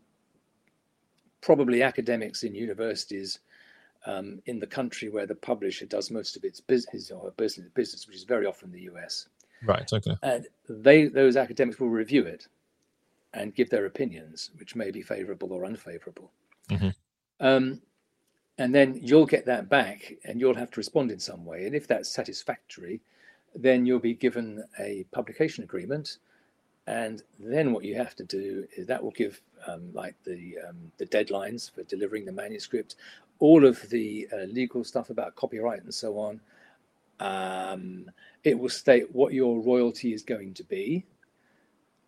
[1.40, 3.40] probably academics in universities
[4.06, 8.06] um, in the country where the publisher does most of its business or business, business,
[8.06, 9.28] which is very often the US.
[9.64, 9.90] Right.
[9.92, 10.16] Okay.
[10.22, 12.48] and they those academics will review it
[13.34, 16.30] and give their opinions, which may be favourable or unfavourable.
[16.68, 16.94] Mhm.
[17.40, 17.82] Um,
[18.56, 21.66] and then you'll get that back, and you'll have to respond in some way.
[21.66, 23.00] And if that's satisfactory,
[23.54, 26.18] then you'll be given a publication agreement.
[26.86, 30.92] And then what you have to do is that will give um, like the um,
[30.98, 32.96] the deadlines for delivering the manuscript,
[33.38, 36.40] all of the uh, legal stuff about copyright and so on.
[37.20, 38.10] Um,
[38.44, 41.06] it will state what your royalty is going to be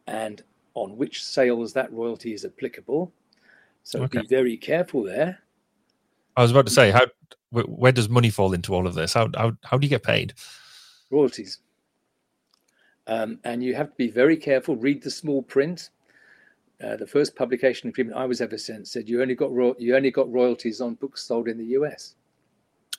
[0.06, 0.42] and
[0.76, 3.10] on which sales that royalty is applicable.
[3.82, 4.20] So Okay.
[4.20, 5.38] be very careful there.
[6.36, 7.06] I was about to say, how
[7.50, 9.14] where does money fall into all of this?
[9.14, 10.34] How how how do you get paid?
[11.10, 11.60] royalties.
[13.06, 14.74] Um, and you have to be very careful.
[14.76, 15.90] Read the small print.
[16.82, 19.96] Uh, the first publication agreement I was ever sent said you only got ro- you
[19.96, 22.14] only got royalties on books sold in the US.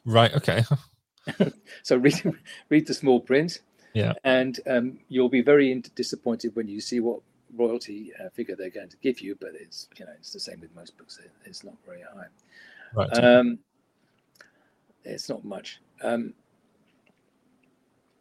[0.06, 0.34] Right.
[0.36, 0.64] Okay.
[1.84, 2.16] So read
[2.70, 3.60] read the small print.
[3.94, 4.14] Yeah.
[4.24, 7.20] And um, you'll be very in- disappointed when you see what
[7.56, 9.36] royalty uh, figure they're going to give you.
[9.40, 11.20] But it's you know it's the same with most books.
[11.24, 12.28] It- It's not very high.
[12.94, 13.24] Right.
[13.24, 13.60] Um,
[15.04, 15.82] it's not much.
[16.04, 16.34] Um,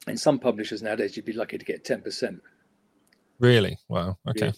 [0.06, 2.40] and some publishers nowadays, you'd be lucky to get ten percent.
[3.40, 3.76] really?
[3.88, 4.16] Wow.
[4.28, 4.52] Okay.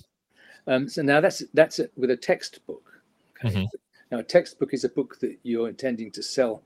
[0.66, 3.00] Um, so now that's that's it with a textbook.
[3.44, 3.54] Okay.
[3.54, 3.66] Mhm.
[4.10, 6.62] Now a textbook is a book that you're intending to sell.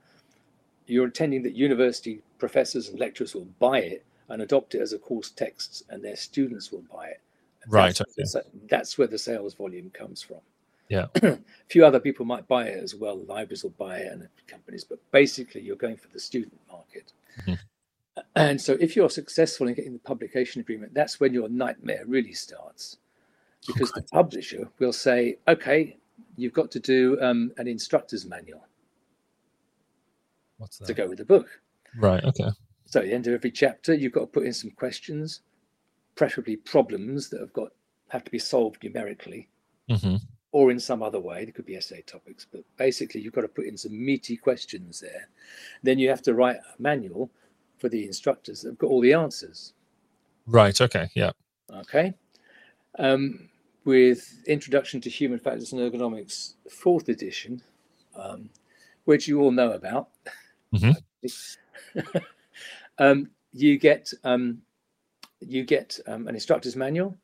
[0.86, 4.98] You're intending that university professors and lecturers will buy it and adopt it as a
[4.98, 7.20] course text, and their students will buy it.
[7.68, 8.12] Right, That's, okay.
[8.16, 10.38] where the that's where the sales volume comes from.
[10.88, 11.06] Yeah.
[11.22, 13.18] a few other people might buy it as well.
[13.24, 17.12] Libraries will buy it and companies, but basically you're going for the student market.
[17.46, 17.58] Mhm.
[18.36, 22.34] And so if you're successful in getting the publication agreement, that's when your nightmare really
[22.34, 22.98] starts.
[23.66, 25.96] Because the publisher will say, okay,
[26.36, 28.66] you've got to do um, an instructor's manual
[30.58, 30.86] What's that?
[30.86, 31.48] to go with the book.
[31.96, 32.22] Right.
[32.24, 32.48] Okay.
[32.86, 35.40] So at the end of every chapter, you've got to put in some questions,
[36.14, 37.72] preferably problems that have got
[38.08, 39.48] have to be solved numerically
[39.88, 40.16] hmm
[40.52, 41.44] or in some other way.
[41.44, 45.00] There could be essay topics, but basically you've got to put in some meaty questions
[45.00, 45.28] there.
[45.82, 47.30] Then you have to write a manual
[47.78, 49.72] for the instructors that have got all the answers.
[50.46, 50.78] Right.
[50.78, 51.08] Okay.
[51.14, 51.30] Yeah.
[51.74, 52.12] Okay.
[52.98, 53.48] Um,
[53.86, 57.62] with Introduction to Human Factors and Ergonomics, fourth edition,
[58.14, 58.50] um,
[59.06, 60.10] which you all know about,
[60.74, 60.94] Mhm.
[62.98, 64.60] um, you get um,
[65.46, 67.16] you get um, an instructor's manual,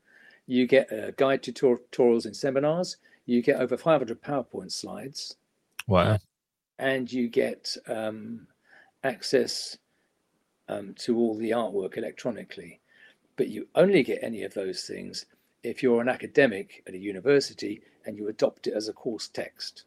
[0.46, 5.37] you get a guide to tutorials and seminars, you get over 500 PowerPoint slides,
[5.87, 6.18] Wow.
[6.78, 8.46] and you get um,
[9.04, 9.76] access
[10.68, 12.81] um, to all the artwork electronically.
[13.37, 15.26] But you only get any of those things
[15.62, 19.85] if you're an academic at a university and you adopt it as a course text.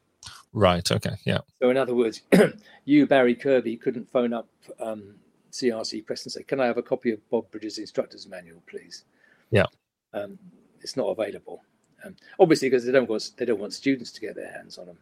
[0.53, 0.89] Right.
[0.91, 1.15] Okay.
[1.25, 1.39] Yeah.
[1.61, 2.21] So, in other words,
[2.85, 4.47] you, Barry Kirby, couldn't phone up
[4.79, 5.15] um,
[5.51, 9.05] CRC Press and say, Can I have a copy of Bob Bridger's instructor's manual, please?
[9.51, 9.65] Yeah.
[10.13, 10.37] Um,
[10.81, 11.63] it's not available.
[12.03, 14.87] Um, obviously, because they don't want they don't want students to get their hands on
[14.87, 14.97] them.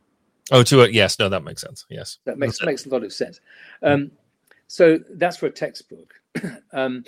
[0.52, 0.92] Oh, to it.
[0.92, 1.20] Yes.
[1.20, 1.86] No, that makes sense.
[1.90, 2.18] Yes.
[2.26, 2.66] That makes That's it.
[2.66, 3.40] makes a lot of sense.
[3.84, 4.12] Um,
[4.68, 6.14] so that's for a textbook.
[6.74, 7.04] um,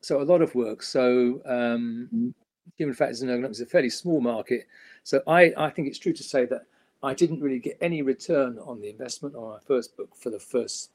[0.00, 0.82] so a lot of work.
[0.82, 2.34] So um,
[2.76, 4.66] human factors and ergonomics is a fairly small market.
[5.04, 6.62] So I, I think it's true to say that
[7.02, 10.38] I didn't really get any return on the investment on my first book for the
[10.38, 10.90] first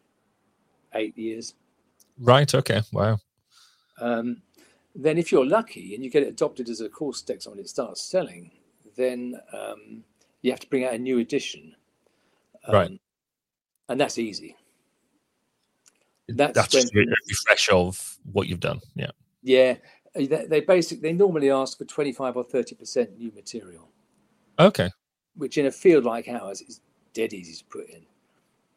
[0.93, 1.55] eight years.
[2.19, 2.53] Right.
[2.53, 2.81] Okay.
[2.91, 3.17] Wow.
[3.99, 4.41] Um,
[4.95, 7.69] then, if you're lucky and you get it adopted as a course text when it
[7.69, 8.51] starts selling,
[8.95, 10.03] then um,
[10.41, 11.75] you have to bring out a new edition.
[12.71, 12.89] Right.
[12.89, 12.99] Um,
[13.89, 14.55] And that's easy.
[16.27, 18.81] That's That's just when- a refresh of what you've done.
[18.95, 19.11] Yeah.
[19.43, 19.75] Yeah,
[20.15, 23.87] uh, they, they basically they normally ask for 25 or 30 percent new material,
[24.59, 24.89] Okay.
[25.35, 26.81] which in a field like ours is
[27.13, 28.05] dead easy to put in.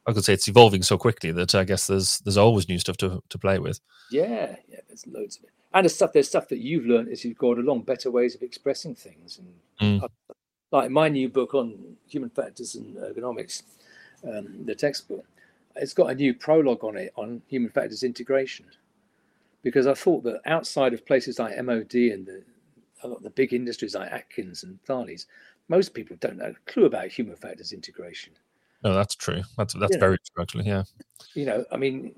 [0.06, 2.96] I could say it's evolving so quickly that I guess there's there's always new stuff
[2.98, 3.80] to, to play with.
[4.10, 7.24] Yeah, yeah, there's loads of it, and there's stuff there's stuff that you've learned as
[7.24, 10.06] you've gone along, better ways of expressing things, and Mm.
[10.72, 13.62] like my new book on human factors and ergonomics,
[14.24, 15.24] um, the textbook,
[15.76, 18.66] it's got a new prologue on it on human factors integration,
[19.62, 22.42] because I thought that outside of places like MOD and the
[23.02, 25.26] a lot of the big industries like Atkins and Thales,
[25.68, 28.34] most people don't know a clue about human factors integration.
[28.82, 29.42] No, that's true.
[29.56, 30.00] That's that's Yeah.
[30.00, 30.66] very true actually.
[30.66, 30.84] Yeah.
[31.34, 32.14] You know, I mean,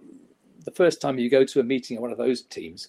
[0.64, 2.88] the first time you go to a meeting of one of those teams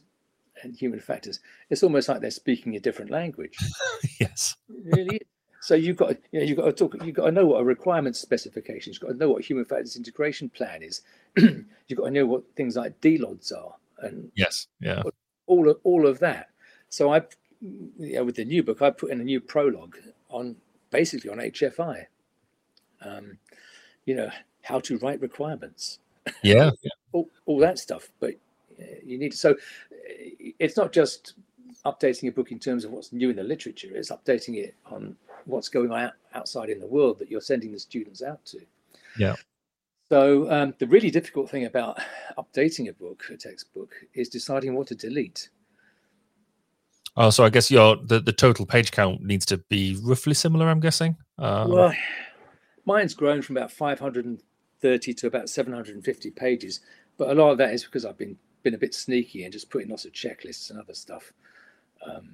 [0.62, 3.58] and human factors, it's almost like they're speaking a different language.
[4.20, 4.56] yes.
[4.70, 5.22] Really.
[5.62, 6.96] So you've got, you know, you've got to talk.
[7.04, 8.92] You've got to know what a requirement specification.
[8.92, 11.02] You've got to know what human factors integration plan is.
[11.38, 14.68] you've got to know what things like DLODs are, and Yes.
[14.82, 15.04] Yeah.
[15.48, 16.50] all of all of that.
[16.90, 17.22] So I,
[17.62, 19.96] you know, with the new book, I put in a new prologue
[20.30, 20.58] on
[20.92, 22.06] basically on HFI.
[23.02, 23.38] Um,
[24.06, 24.30] you know
[24.62, 26.00] how to write requirements,
[26.42, 26.72] Yeah.
[27.12, 28.10] all, all that stuff.
[28.20, 28.36] But
[29.04, 29.56] you need so
[30.60, 31.34] it's not just
[31.86, 35.16] updating a book in terms of what's new in the literature it's updating it on
[35.46, 38.60] what's going on outside in the world that you're sending the students out to
[39.18, 39.36] yeah
[40.10, 42.00] so um, the really difficult thing about
[42.38, 45.50] updating a book a textbook is deciding what to delete
[47.18, 50.70] oh so i guess your the, the total page count needs to be roughly similar
[50.70, 51.94] i'm guessing um, well
[52.86, 56.82] mine's grown from about 530 to about 750 pages
[57.18, 59.70] but a lot of that is because i've been been a bit sneaky and just
[59.70, 61.34] putting lots of checklists and other stuff,
[62.06, 62.34] um,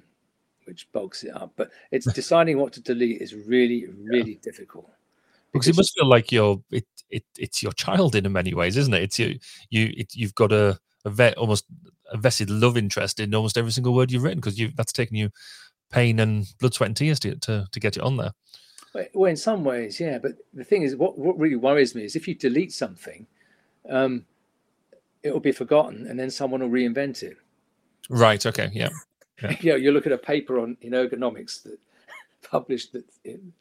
[0.64, 1.52] which bulks it up.
[1.56, 4.38] But it's deciding what to delete is really, really yeah.
[4.42, 4.88] difficult.
[5.52, 8.76] Because, because it must feel like you're it, it it's your child in many ways,
[8.76, 9.02] isn't it?
[9.02, 9.38] It's you
[9.68, 11.64] you it, you've got a, a vet almost
[12.12, 15.16] a vested love interest in almost every single word you've written because you that's taken
[15.16, 15.30] you
[15.90, 18.30] pain and blood, sweat, and tears to to, to get it on there.
[19.14, 20.18] Well, in some ways, yeah.
[20.18, 23.26] But the thing is, what what really worries me is if you delete something,
[23.88, 24.24] um,
[25.22, 27.36] it will be forgotten and then someone will reinvent it.
[28.08, 28.44] Right.
[28.44, 28.70] Okay.
[28.72, 28.90] Yeah.
[29.42, 29.56] yeah.
[29.60, 31.78] you know, you look at a paper on in ergonomics that
[32.50, 33.52] published that in,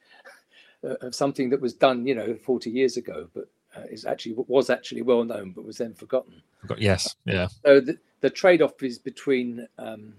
[0.84, 4.36] uh, of something that was done, you know, 40 years ago, but uh, is actually
[4.47, 6.41] was actually well known, but was then forgotten.
[6.77, 7.15] Yes.
[7.25, 7.47] Yeah.
[7.63, 10.13] So the, the trade off is between um,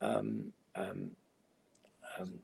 [0.00, 1.10] um, um,
[2.18, 2.38] um,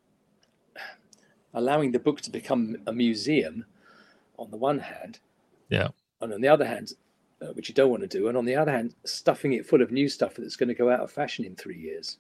[1.56, 3.64] allowing the book to become a museum
[4.38, 5.18] on the one hand,
[5.68, 5.88] yeah,
[6.20, 6.92] and on the other hand,
[7.42, 9.82] uh, which you don't want to do, and on the other hand, stuffing it full
[9.82, 12.18] of new stuff that's going to go out of fashion in three years.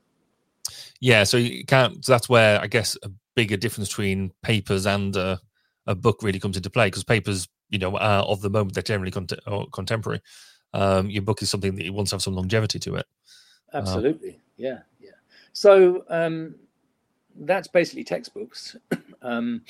[1.00, 2.04] Yeah, so you can't.
[2.04, 5.40] So that's where I guess a bigger difference between papers and a,
[5.86, 8.82] a book really comes into play because papers, you know, are of the moment they're
[8.82, 9.32] generally cont-
[9.72, 10.20] contemporary.
[10.74, 13.06] Um, your book is something that you want to have some longevity to it.
[13.72, 15.10] Absolutely, um, yeah, yeah.
[15.52, 16.56] So um,
[17.34, 18.76] that's basically textbooks.
[19.22, 19.62] Um,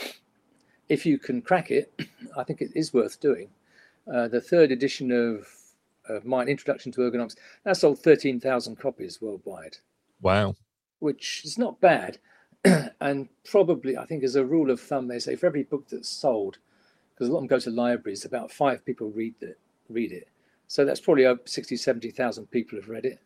[0.88, 1.92] if you can crack it,
[2.36, 3.48] I think it is worth doing.
[4.12, 5.48] Uh, the third edition of,
[6.08, 9.78] of mine, Introduction to Ergonomics, that sold 13,000 copies worldwide.
[10.20, 10.54] Wow.
[11.00, 12.18] Which is not bad.
[13.00, 16.08] and probably, I think, as a rule of thumb, they say for every book that's
[16.08, 16.58] sold,
[17.14, 19.58] because a lot of them go to libraries, about five people read it.
[19.88, 20.28] Read it.
[20.68, 23.20] So that's probably over 60, 70,000 people have read it.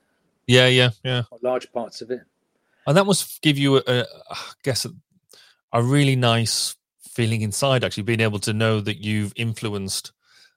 [0.47, 1.23] Yeah, yeah, yeah.
[1.43, 2.23] Large parts of it.
[2.87, 4.87] And that must give you, a, a I guess,
[5.73, 10.12] a, really nice feeling inside, actually, being able to know that you've influenced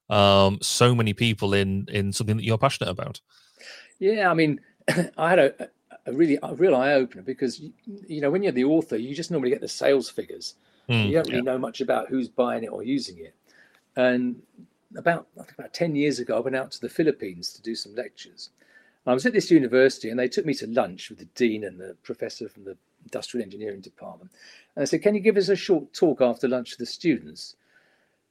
[0.10, 3.22] um, so many people in in something that you're passionate about.
[4.00, 4.60] Yeah, I mean,
[5.18, 5.70] I had a,
[6.06, 9.32] a really a real eye opener because you know when you're the author, you just
[9.32, 10.56] normally get the sales figures.
[10.90, 11.44] Mm, you don't really yeah.
[11.44, 13.34] know much about who's buying it or using it.
[13.96, 14.42] And
[14.98, 17.76] about I think about ten years ago, I went out to the Philippines to do
[17.76, 18.50] some lectures.
[19.06, 21.80] I was at this university, and they took me to lunch with the dean and
[21.80, 24.32] the professor from the industrial engineering department.
[24.76, 27.56] And I said, "Can you give us a short talk after lunch to the students?"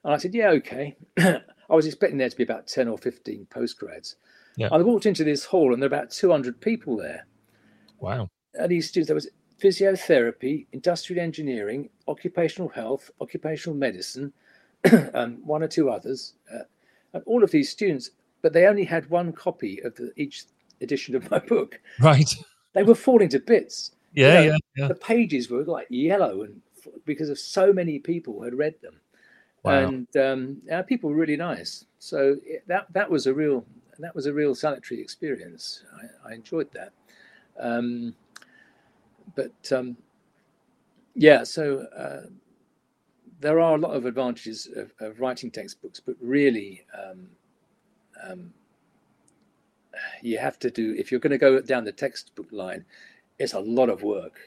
[0.04, 3.46] And I said, "Yeah, okay." I was expecting there to be about 10 or 15
[3.50, 4.16] postgrads.
[4.56, 4.68] Yeah.
[4.70, 7.26] I walked into this hall and there were about 200 people there.
[7.98, 8.28] Wow.
[8.54, 14.32] And these students, there was physiotherapy, industrial engineering, occupational health, occupational medicine,
[14.84, 16.34] and one or two others.
[16.52, 16.64] Uh,
[17.14, 18.10] and all of these students,
[18.42, 20.44] but they only had one copy of the, each
[20.80, 21.80] edition of my book.
[22.00, 22.34] Right.
[22.74, 23.92] They were falling to bits.
[24.14, 24.88] Yeah, you know, yeah, yeah.
[24.88, 26.60] The pages were like yellow and
[27.04, 29.00] because of so many people had read them.
[29.62, 29.78] Wow.
[29.78, 31.84] And um, our people were really nice.
[31.98, 32.36] So
[32.66, 33.64] that that was a real
[33.98, 35.84] that was a real salutary experience.
[36.24, 36.92] I, I enjoyed that.
[37.58, 38.14] Um,
[39.34, 39.96] but um,
[41.14, 42.28] yeah, so uh,
[43.40, 47.28] there are a lot of advantages of, of writing textbooks, but really, um,
[48.24, 48.52] um,
[50.22, 52.84] you have to do if you're going to go down the textbook line,
[53.38, 54.38] it's a lot of work.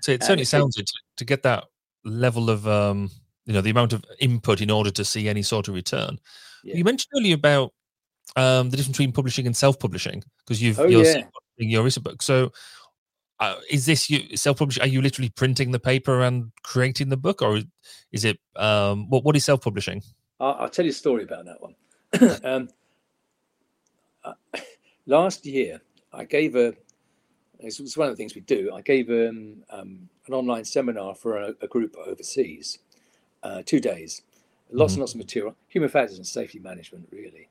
[0.00, 1.64] So it certainly sounds it to, get that
[2.04, 3.10] level of um,
[3.46, 6.18] you know the amount of input in order to see any sort of return.
[6.62, 6.76] Yeah.
[6.76, 7.72] You mentioned earlier about
[8.36, 11.24] um, the difference between publishing and self-publishing because you've oh, you're yeah.
[11.56, 12.22] your recent book.
[12.22, 12.52] So,
[13.40, 14.82] uh, is this you self-publishing?
[14.82, 17.60] Are you literally printing the paper and creating the book, or
[18.12, 19.24] is it um, what?
[19.24, 20.02] What is self-publishing?
[20.40, 21.74] I'll, I'll tell you a story about that one.
[22.44, 22.68] um,
[24.24, 24.34] uh,
[25.06, 25.80] last year,
[26.12, 26.74] I gave a.
[27.66, 28.72] It's one of the things we do.
[28.74, 32.78] I gave um, um, an online seminar for a, a group overseas,
[33.42, 34.22] uh, two days,
[34.70, 37.48] lots mm and lots of material, human factors and safety management, really.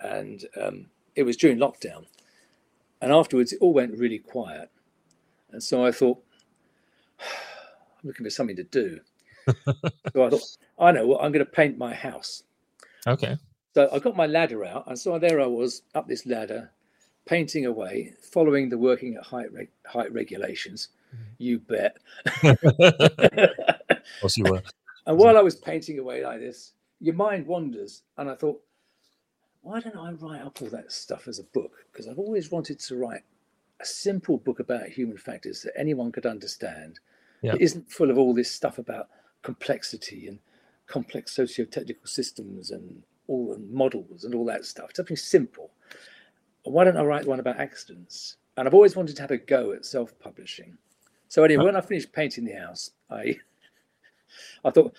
[0.00, 0.86] And um,
[1.16, 2.06] it was during lockdown.
[3.00, 4.70] And afterwards, it all went really quiet.
[5.52, 6.22] And so I thought,
[7.20, 9.00] I'm looking for something to do.
[9.46, 10.42] so I thought,
[10.78, 12.42] I know what, I'm going to paint my house.
[13.06, 13.36] Okay.
[13.74, 16.70] So I got my ladder out, and so there I was up this ladder,
[17.28, 20.88] painting away, following the working at height reg- height regulations.
[21.14, 21.18] Mm.
[21.36, 21.98] You bet.
[22.42, 22.58] of
[24.20, 24.62] course you were.
[25.06, 28.02] And while I was painting away like this, your mind wanders.
[28.18, 28.60] And I thought,
[29.62, 31.72] why don't I write up all that stuff as a book?
[31.90, 33.22] Because I've always wanted to write
[33.80, 37.00] a simple book about human factors that anyone could understand.
[37.40, 37.54] Yeah.
[37.54, 39.08] It isn't full of all this stuff about
[39.42, 40.40] complexity and
[40.86, 44.90] complex socio-technical systems and all the models and all that stuff.
[44.94, 45.70] Something simple.
[46.72, 48.36] Why don't I write one about accidents?
[48.56, 50.76] And I've always wanted to have a go at self-publishing.
[51.28, 53.36] So anyway, when I finished painting the house, I
[54.64, 54.94] I thought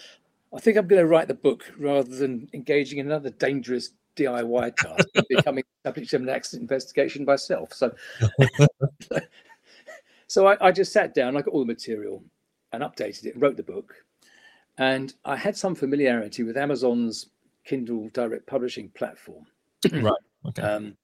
[0.55, 4.75] I think I'm going to write the book rather than engaging in another dangerous DIY
[4.75, 7.73] task of becoming subject of an accident investigation myself.
[7.73, 7.93] So,
[10.27, 12.23] so I, I, just sat down, I got all the material
[12.73, 13.93] and updated it, wrote the book.
[14.77, 17.27] And I had some familiarity with Amazon's
[17.65, 19.45] Kindle direct publishing platform.
[19.91, 20.13] right.
[20.47, 20.61] Okay.
[20.61, 20.97] Um,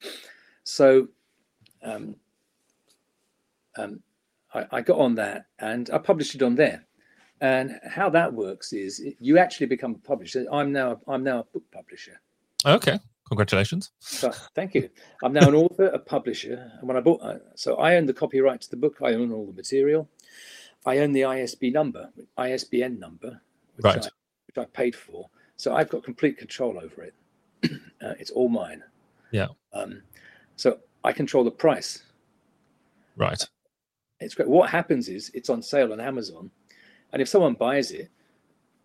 [0.66, 1.08] so
[1.84, 2.16] um,
[3.78, 4.02] um,
[4.54, 6.86] I, I got on that and I published it on there.
[7.42, 10.46] And how that works is you actually become a publisher.
[10.52, 12.20] I'm now I'm now a book publisher.
[12.66, 12.98] Okay,
[13.28, 13.92] congratulations.
[14.00, 14.90] So, thank you.
[15.22, 18.14] I'm now an author, a publisher, and when I bought, uh, so I own the
[18.14, 18.98] copyright to the book.
[19.04, 20.10] I own all the material.
[20.86, 23.42] I own the ISB number, ISBN number,
[23.76, 23.98] which, right.
[23.98, 24.10] I,
[24.48, 25.30] which I paid for.
[25.58, 27.14] So I've got complete control over it.
[28.02, 28.82] uh, it's all mine.
[29.32, 29.48] Yeah.
[29.74, 30.04] Um,
[30.56, 32.04] so I control the price.
[33.16, 33.44] Right.
[34.20, 34.50] It's great.
[34.50, 36.50] What happens is it's on sale on Amazon,
[37.12, 38.10] and if someone buys it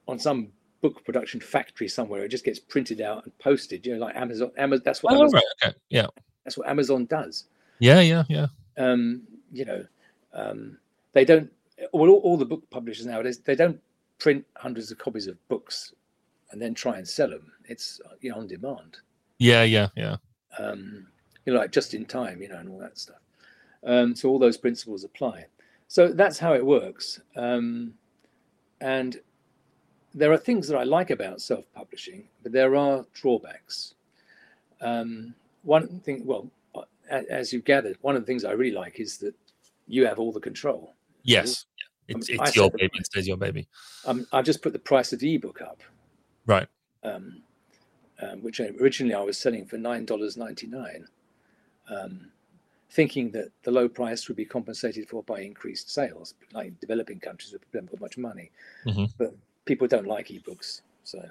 [0.08, 0.48] on some
[0.80, 3.86] book production factory somewhere, it just gets printed out and posted.
[3.86, 4.50] You know, like Amazon.
[4.58, 5.14] Amazon that's what.
[5.14, 5.68] Oh, Amazon, right.
[5.68, 5.78] Okay.
[5.88, 6.06] Yeah.
[6.44, 7.44] That's what Amazon does.
[7.78, 8.00] Yeah.
[8.00, 8.24] Yeah.
[8.28, 8.46] Yeah.
[8.76, 9.84] Um, you know,
[10.32, 10.78] um,
[11.12, 11.50] they don't.
[11.92, 13.80] Well, all, all the book publishers nowadays they don't
[14.18, 15.94] print hundreds of copies of books
[16.50, 17.52] and then try and sell them.
[17.68, 18.98] It's you know on demand.
[19.38, 19.62] Yeah.
[19.62, 19.88] Yeah.
[19.96, 20.16] Yeah.
[20.58, 21.06] Um,
[21.44, 23.20] you know, like just in time, you know, and all that stuff.
[23.84, 25.46] Um, so all those principles apply.
[25.88, 27.20] So that's how it works.
[27.36, 27.94] Um,
[28.80, 29.20] and
[30.14, 33.94] there are things that I like about self-publishing, but there are drawbacks.
[34.80, 36.50] Um, one thing, well,
[37.10, 39.34] as you've gathered, one of the things I really like is that
[39.88, 40.94] you have all the control.
[41.22, 41.66] Yes,
[42.08, 42.90] it's, I mean, it's your baby.
[42.94, 43.66] It stays your baby.
[44.06, 45.82] Um, I just put the price of the ebook up,
[46.46, 46.68] Right.
[47.02, 47.42] um,
[48.22, 51.06] um, which originally I was selling for nine dollars ninety nine,
[52.90, 56.34] thinking that the low price would be compensated for by increased sales.
[56.52, 58.50] Like developing countries would put much money,
[58.84, 59.12] Mhm.
[59.16, 59.34] but
[59.64, 61.30] people don't like ebooks, so.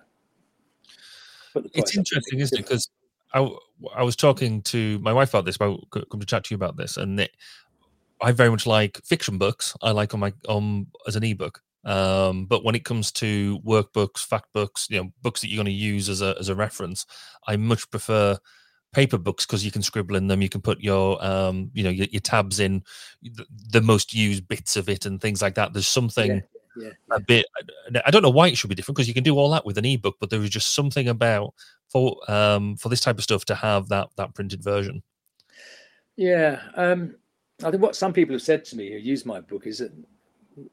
[1.73, 2.63] It's interesting, isn't it?
[2.63, 2.89] Because
[3.33, 6.55] I was talking to my wife about this, but I come to chat to you
[6.55, 7.31] about this, and it,
[8.21, 9.75] I very much like fiction books.
[9.81, 11.61] I like on my um as an ebook.
[11.85, 15.73] Um, but when it comes to workbooks, fact books, you know, books that you're going
[15.73, 17.05] to use as a as a reference,
[17.47, 18.37] I much prefer
[18.91, 20.41] paper books because you can scribble in them.
[20.41, 22.83] You can put your um, you know, your, your tabs in
[23.21, 25.73] the, the most used bits of it and things like that.
[25.73, 26.41] There's something
[26.75, 27.45] Yeah, yeah, a bit
[27.95, 29.65] I- I don't know why it should be different because you can do all that
[29.65, 31.53] with an ebook, but there is just something about
[31.89, 35.03] for um for this type of stuff to have that that printed version.
[36.15, 37.15] Yeah, um,
[37.63, 39.93] I think what some people have said to me who use my book is that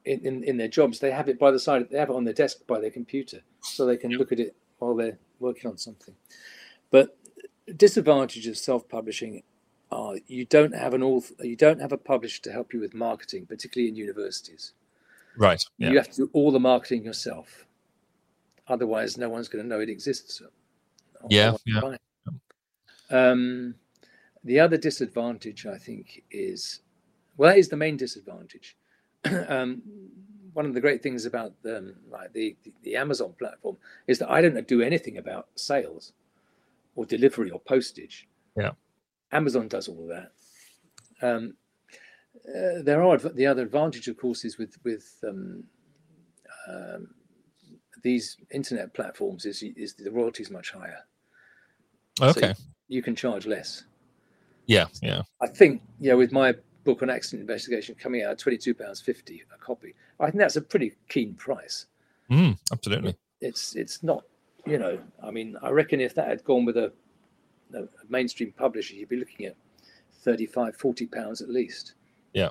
[0.04, 2.24] in, in, in their jobs they have it by the side, they have it on
[2.24, 5.78] their desk by their computer, so they can look at it while they're working on
[5.78, 6.14] something.
[6.90, 7.16] But
[7.74, 9.42] disadvantages of self-publishing
[9.90, 12.94] are you don't have an author, you don't have a publisher to help you with
[12.94, 14.72] marketing, particularly in universities.
[15.36, 15.62] Right.
[15.78, 15.90] Yeah.
[15.90, 17.66] You have to do all the marketing yourself.
[18.68, 20.40] Otherwise, no one's going to know it exists.
[20.40, 20.48] or
[21.28, 22.40] Yeah, no one can
[23.10, 23.30] yeah.
[23.30, 23.74] Um,
[24.42, 26.80] the other disadvantage, I think, is
[27.36, 28.76] well, that is the main disadvantage.
[29.48, 29.82] um,
[30.52, 34.30] one of the great things about um, like the, the the Amazon platform is that
[34.30, 36.12] I don't do anything about sales
[36.96, 38.26] or delivery or postage.
[38.56, 38.72] Yeah.
[39.30, 40.32] Amazon does all of that.
[41.22, 41.54] Um,
[42.48, 45.64] uh, there are adv- the other advantage, of course, is with with um,
[46.68, 47.08] um,
[48.02, 50.98] these internet platforms is is the royalty is much higher.
[52.18, 52.54] So Okay.
[52.88, 53.84] you can charge less.
[54.66, 54.86] Yeah.
[55.02, 55.22] Yeah.
[55.40, 59.42] I think, yeah, with my book on accident investigation coming out at twenty-two pounds fifty
[59.54, 61.86] a copy, I think that's a pretty keen price.
[62.30, 63.16] Mm, absolutely.
[63.40, 64.24] It's it's not,
[64.66, 66.92] you know, I mean, I reckon if that had gone with a,
[67.74, 69.56] a mainstream publisher, you'd be looking at
[70.22, 71.94] 35, 40 pounds at least.
[72.32, 72.50] Yeah.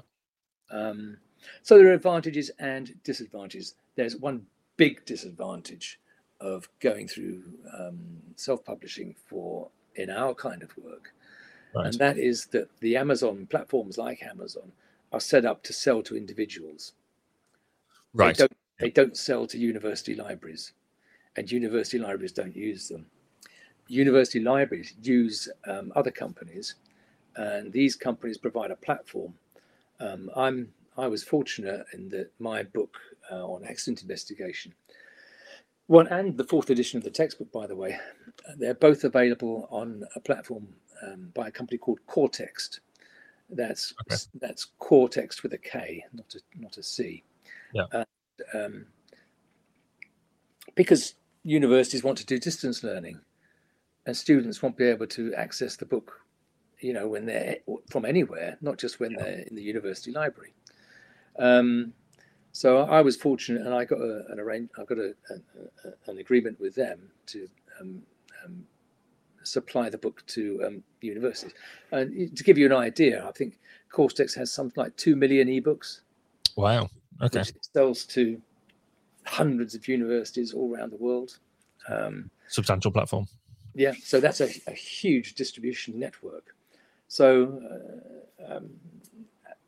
[0.71, 1.17] Um,
[1.61, 3.75] so there are advantages and disadvantages.
[3.95, 4.45] There's one
[4.77, 5.99] big disadvantage
[6.41, 7.43] of going through
[7.77, 7.97] um,
[8.35, 11.13] self-publishing for in our kind of work,
[11.73, 11.87] Right.
[11.87, 14.71] and that is that the Amazon platforms like Amazon
[15.11, 16.93] are set up to sell to individuals.
[18.13, 18.35] Right.
[18.35, 20.73] They don't, they don't sell to university libraries,
[21.37, 23.05] and university libraries don't use them.
[23.87, 26.75] University libraries use um, other companies,
[27.35, 29.33] and these companies provide a platform.
[29.99, 32.97] Um, I'm I was fortunate in that my book
[33.31, 34.73] uh, on accident investigation
[35.87, 37.99] One and the fourth edition of the textbook, by the way,
[38.57, 40.67] they're both available on a platform
[41.03, 42.79] um, by a company called Kortext.
[43.49, 44.17] That's Okay.
[44.41, 47.23] that's Kortext with a K, not a not a C.
[47.73, 47.85] Yeah.
[47.91, 48.05] And,
[48.53, 48.85] um,
[50.75, 51.15] because
[51.45, 53.21] universities want to do distance learning,
[54.05, 56.19] and students won't be able to access the book,
[56.79, 57.57] you know, when they're
[57.89, 60.53] from anywhere, not just when they're in the university library.
[61.39, 61.93] Um,
[62.51, 64.69] so I was fortunate, and I got a, an arrange.
[64.77, 67.47] I got a, a, an agreement with them to
[67.79, 68.01] um,
[68.43, 68.65] um,
[69.43, 71.53] supply the book to um, universities.
[71.91, 73.59] And to give you an idea, I think
[73.93, 76.01] Kortext has something like two million ebooks,
[76.55, 76.89] Wow.
[77.21, 77.39] Okay.
[77.39, 78.41] which it sells to
[79.25, 81.37] hundreds of universities all around the world.
[81.89, 83.27] Um, Substantial platform.
[83.73, 86.55] yeah, so that's a, a huge distribution network.
[87.07, 87.61] So
[88.39, 88.69] uh, um,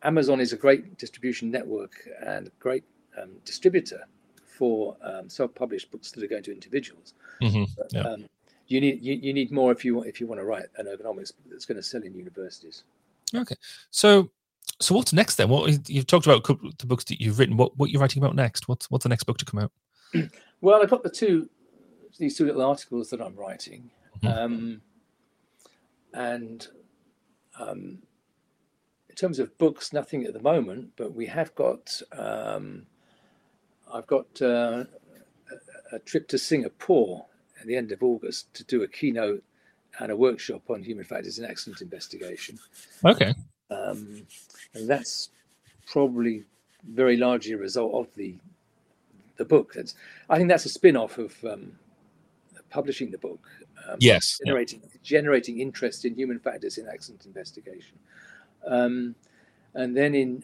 [0.03, 2.83] Amazon is a great distribution network and a great
[3.21, 4.07] um, distributor
[4.45, 7.13] for um, self-published books that are going to individuals.
[7.41, 8.01] hmm But, Yeah.
[8.01, 8.25] um,
[8.69, 10.87] you need you, you need more if you want if you want to write an
[10.87, 12.83] ergonomics book that's going to sell in universities.
[13.33, 13.55] Okay.
[13.91, 14.29] So,
[14.79, 15.49] so what's next then?
[15.49, 16.43] What you've talked about
[16.77, 17.57] the books that you've written.
[17.57, 18.67] What what you're writing about next?
[18.67, 19.71] What's what's the next book to come out?
[20.59, 21.49] Well, I've got the two
[22.17, 23.91] these two little articles that I'm writing,
[24.23, 24.37] Mhm.
[24.37, 24.81] um,
[26.15, 26.67] and
[27.59, 27.99] um,
[29.07, 30.93] in terms of books, nothing at the moment.
[30.95, 32.87] But we have got um,
[33.93, 34.85] I've got uh,
[35.91, 37.25] a, a trip to Singapore
[37.61, 39.43] at the end of August to do a keynote
[39.99, 42.57] and a workshop on human factors in accident investigation.
[43.05, 43.33] Okay.
[43.69, 44.25] Um,
[44.73, 45.29] and that's
[45.85, 46.43] probably
[46.83, 48.35] very largely a result of the
[49.37, 49.73] the book.
[49.73, 49.95] That's,
[50.29, 51.71] I think that's a spin-off of um,
[52.69, 53.47] publishing the book,
[53.87, 54.39] um, Yes.
[54.39, 54.51] Yeah.
[54.51, 57.97] generating generating interest in human factors in accident investigation.
[58.65, 59.15] Um,
[59.75, 60.43] and then in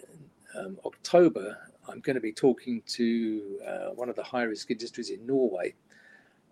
[0.55, 1.57] um, October,
[1.89, 5.73] I'm going to be talking to uh, one of the high-risk industries in Norway,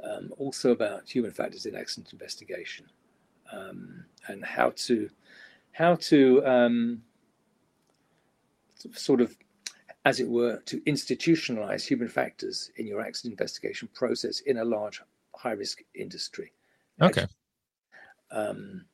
[0.04, 2.86] um, also about human factors in accident investigation
[3.54, 5.10] um, and how to
[5.72, 7.02] how to um,
[8.94, 9.36] sort of,
[10.06, 15.02] as it were, to institutionalize human factors in your accident investigation process in a large
[15.36, 16.52] high risk industry.
[17.02, 17.26] Okay.
[18.32, 18.86] Um,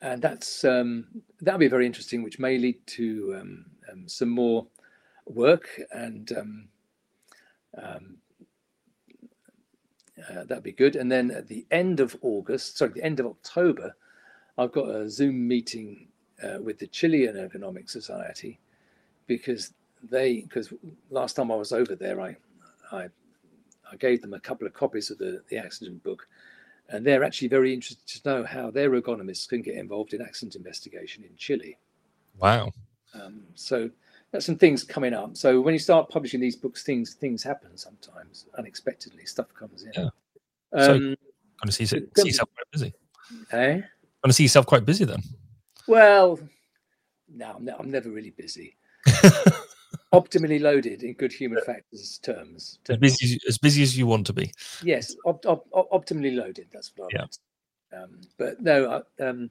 [0.00, 1.06] and that's um,
[1.40, 4.66] that'll be very interesting, which may lead to um, um, some more
[5.26, 6.68] work and um,
[7.80, 8.16] um,
[10.30, 10.96] uh, that'd be good.
[10.96, 13.94] And then at the end of August, sorry, the end of October,
[14.58, 16.08] I've got a Zoom meeting
[16.42, 18.58] uh, with the Chilean Ergonomic Society
[19.26, 19.72] because
[20.10, 20.72] they because
[21.10, 22.36] last time I was over there, I
[22.90, 23.08] I
[23.90, 26.26] I gave them a couple of copies of the the accident book,
[26.88, 30.54] and they're actually very interested to know how their ergonomists can get involved in accident
[30.56, 31.76] investigation in Chile.
[32.38, 32.72] Wow.
[33.14, 33.90] Um, so
[34.30, 35.36] there's some things coming up.
[35.36, 39.24] So when you start publishing these books, things things happen sometimes unexpectedly.
[39.26, 39.92] Stuff comes in.
[39.94, 40.08] Yeah.
[40.84, 41.16] So- Um,
[41.62, 42.40] Going to see, see comes-
[42.72, 42.92] busy.
[43.52, 43.82] eh?
[44.22, 45.22] Going to see yourself quite busy then.
[45.88, 46.38] Well,
[47.34, 48.76] no, I'm, ne- I'm never really busy.
[50.12, 52.78] Optimally loaded in good human factors terms.
[52.88, 54.52] As busy as, as busy as you want to be.
[54.82, 56.68] Yes, op- op- op- optimally loaded.
[56.72, 57.20] That's what I Yeah.
[57.22, 57.38] meant.
[57.94, 59.50] Um, but no, um,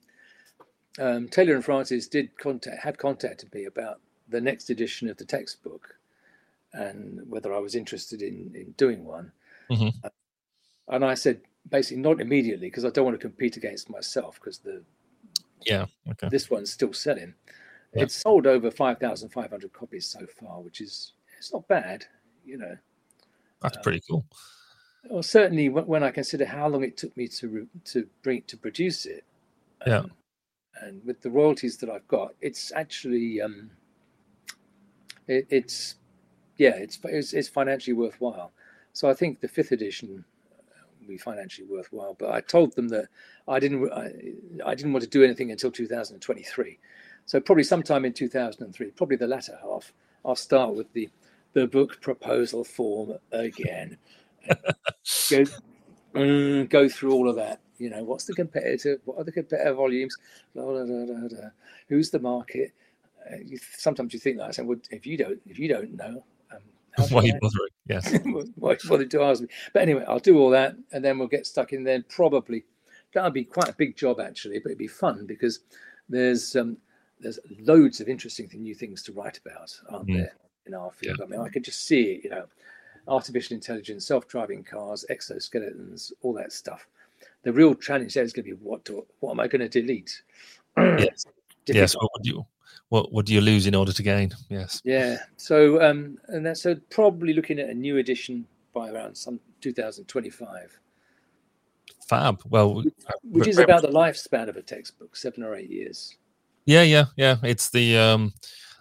[0.99, 3.99] um, Taylor and Francis did contact had contacted me about
[4.29, 5.95] the next edition of the textbook
[6.73, 9.31] and whether I was interested in in doing one.
[9.69, 9.93] Mhm.
[10.03, 10.09] Uh,
[10.87, 11.41] and I said
[11.71, 14.83] basically not immediately because I don't want to compete against myself because the
[15.65, 15.85] Yeah.
[16.09, 16.29] Okay.
[16.29, 17.33] this one's still selling.
[17.93, 18.03] Yeah.
[18.03, 22.05] It's sold over five thousand five hundred copies so far, which is it's not bad,
[22.45, 22.77] you know.
[23.61, 24.25] That's uh, pretty cool.
[25.09, 28.43] Well, certainly wh- when I consider how long it took me to re- to bring
[28.43, 29.23] to produce it,
[29.87, 29.99] Yeah.
[29.99, 30.11] um,
[30.81, 33.71] and with the royalties that I've got, it's actually um,
[35.27, 35.95] it, it's
[36.57, 38.51] yeah, it's, it's it's financially worthwhile.
[38.93, 40.23] So I think the fifth edition
[41.07, 42.15] be financially worthwhile.
[42.17, 43.05] But I told them that
[43.47, 44.11] I didn't I,
[44.65, 46.79] I didn't want to do anything until 2023.
[47.25, 49.93] So probably sometime in 2003, probably the latter half,
[50.25, 51.09] I'll start with the
[51.53, 53.97] the book proposal form again.
[54.47, 55.43] go
[56.15, 57.61] mm, go through all of that.
[57.77, 58.99] You know, what's the competitor?
[59.05, 60.15] What are the competitor volumes?
[60.55, 61.49] Da, da, da.
[61.89, 62.73] Who's the market?
[63.29, 65.95] Uh, you, sometimes you think like, I said, well, if you don't, if you don't
[65.95, 66.23] know,
[67.09, 67.69] Why are you bothering?
[67.87, 68.17] Yes.
[68.55, 69.47] why bother to ask me?
[69.73, 72.03] But anyway, I'll do all that, and then we'll get stuck in there.
[72.09, 72.65] Probably
[73.13, 75.59] that'll be quite a big job actually, but it'd be fun because
[76.09, 76.77] there's um,
[77.19, 80.17] there's loads of interesting new things to write about, aren't Mm.
[80.17, 80.35] there,
[80.65, 81.21] in our field?
[81.21, 82.45] I mean, I could just see it, you know,
[83.07, 86.87] artificial intelligence, self-driving cars, exoskeletons, all that stuff.
[87.43, 89.69] The real challenge there is going to be what do, what am I going to
[89.69, 90.23] delete?
[90.77, 91.25] Yes.
[91.67, 91.91] Yes.
[91.93, 92.03] Difficult.
[92.03, 92.45] What would you
[92.91, 94.33] what what do you lose in order to gain?
[94.49, 94.81] Yes.
[94.83, 95.17] Yeah.
[95.37, 100.77] So um, and that's so probably looking at a new edition by around some 2025.
[102.05, 102.41] Fab.
[102.49, 102.83] Well,
[103.23, 106.17] which is about the lifespan of a textbook, seven or eight years.
[106.65, 107.37] Yeah, yeah, yeah.
[107.43, 108.33] It's the um,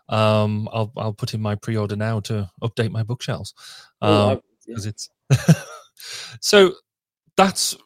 [0.09, 3.55] um, I'll I'll put in my pre-order now to update my bookshelves
[4.01, 4.77] because um, oh, yeah.
[4.89, 5.09] it's
[6.41, 6.73] so
[7.37, 7.77] that's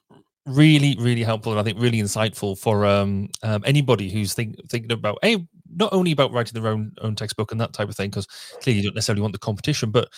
[0.46, 4.92] really really helpful and I think really insightful for um, um anybody who's think, thinking
[4.92, 5.46] about a
[5.76, 8.26] not only about writing their own own textbook and that type of thing because
[8.60, 10.08] clearly you don't necessarily want the competition, but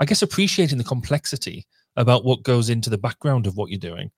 [0.00, 4.10] I guess appreciating the complexity about what goes into the background of what you're doing.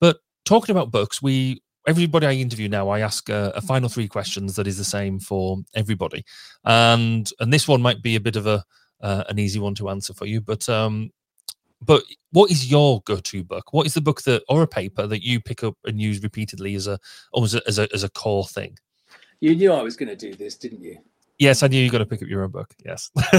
[0.00, 4.08] But talking about books, we everybody I interview now, I ask a, a, final three
[4.08, 6.24] questions that is the same for everybody,
[6.64, 8.64] and and this one might be a bit of a
[9.00, 11.10] uh, an easy one to answer for you, but um,
[11.82, 13.72] but what is your go-to book?
[13.72, 16.74] What is the book that or a paper that you pick up and use repeatedly
[16.74, 16.98] as a
[17.32, 18.76] almost as a as a core thing?
[19.40, 20.98] You knew I was going to do this, didn't you?
[21.38, 22.74] Yes, I knew you got to pick up your own book.
[22.84, 23.10] Yes.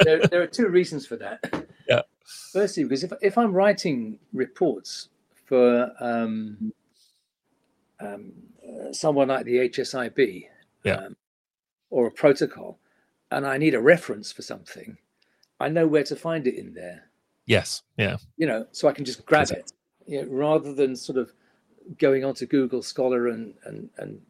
[0.00, 1.66] there, there, are two reasons for that.
[1.86, 2.00] Yeah.
[2.52, 5.10] Firstly, because if if I'm writing reports
[5.44, 6.72] for um,
[8.00, 8.32] um,
[8.66, 10.46] uh, someone like the HSIB
[10.84, 10.94] yeah.
[10.94, 11.16] um,
[11.90, 12.78] or a protocol,
[13.30, 14.96] and I need a reference for something,
[15.60, 17.10] I know where to find it in there.
[17.44, 17.82] Yes.
[17.98, 18.16] Yeah.
[18.38, 19.72] You know, so I can just grab it,
[20.06, 21.32] you know, rather than sort of
[21.98, 24.22] going onto Google Scholar and and and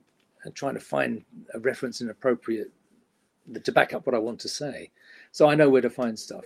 [0.45, 1.25] and trying to find
[1.55, 2.73] a reference and inappropriate
[3.65, 4.91] to back up what I want to say.
[5.31, 6.45] So I know where to find stuff.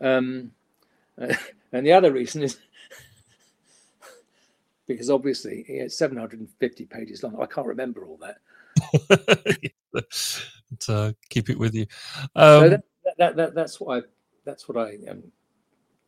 [0.00, 0.52] Um,
[1.18, 2.58] and the other reason is
[4.86, 7.40] because obviously it's 750 pages long.
[7.40, 8.38] I can't remember all that.
[10.88, 11.86] uh, keep it with you.
[12.34, 12.84] Um, so that,
[13.18, 14.06] that, that, that's what I
[14.44, 15.22] that's what I um,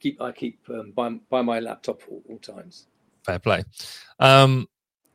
[0.00, 0.20] keep.
[0.20, 2.86] I keep um, by by my laptop all, all times.
[3.24, 3.64] Fair play.
[4.18, 4.68] Um,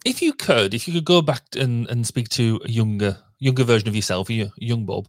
[0.08, 3.64] if you could, if you could go back and, and speak to a younger younger
[3.64, 5.08] version of yourself, a young Bob,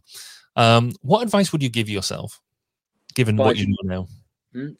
[0.55, 2.39] um, what advice would you give yourself,
[3.15, 4.07] given buy, what you know now?
[4.53, 4.71] Hmm?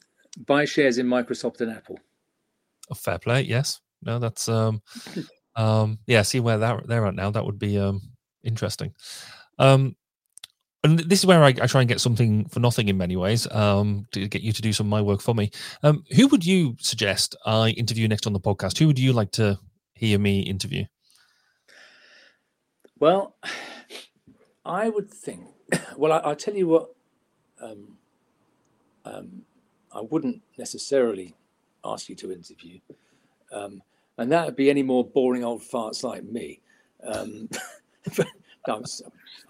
[0.46, 1.98] Buy shares in Microsoft and Apple.
[2.90, 3.42] Oh, fair play.
[3.42, 3.80] Yes.
[4.02, 4.82] No, that's um,
[5.56, 6.22] um, yeah.
[6.22, 7.30] See where that they're at now.
[7.30, 8.02] That would be um
[8.44, 8.94] interesting.
[9.58, 9.96] Um,
[10.82, 13.46] and this is where I, I, try and get something for nothing in many ways
[13.50, 15.50] um, to get you to do some of my work for me.
[15.82, 18.78] Um, who would you suggest I interview next on the podcast?
[18.78, 19.58] Who would you like to
[20.00, 20.86] hear me interview?
[22.98, 23.36] Well,
[24.64, 25.44] I would think.
[25.96, 26.94] Well, I, will tell you what.
[27.60, 27.98] Um,
[29.04, 29.42] um,
[29.92, 31.34] I wouldn't necessarily
[31.84, 32.78] ask you to interview,
[33.52, 33.82] um,
[34.16, 36.60] and that would be any more boring old farts like me.
[37.04, 37.48] Um,
[38.66, 38.84] I'm,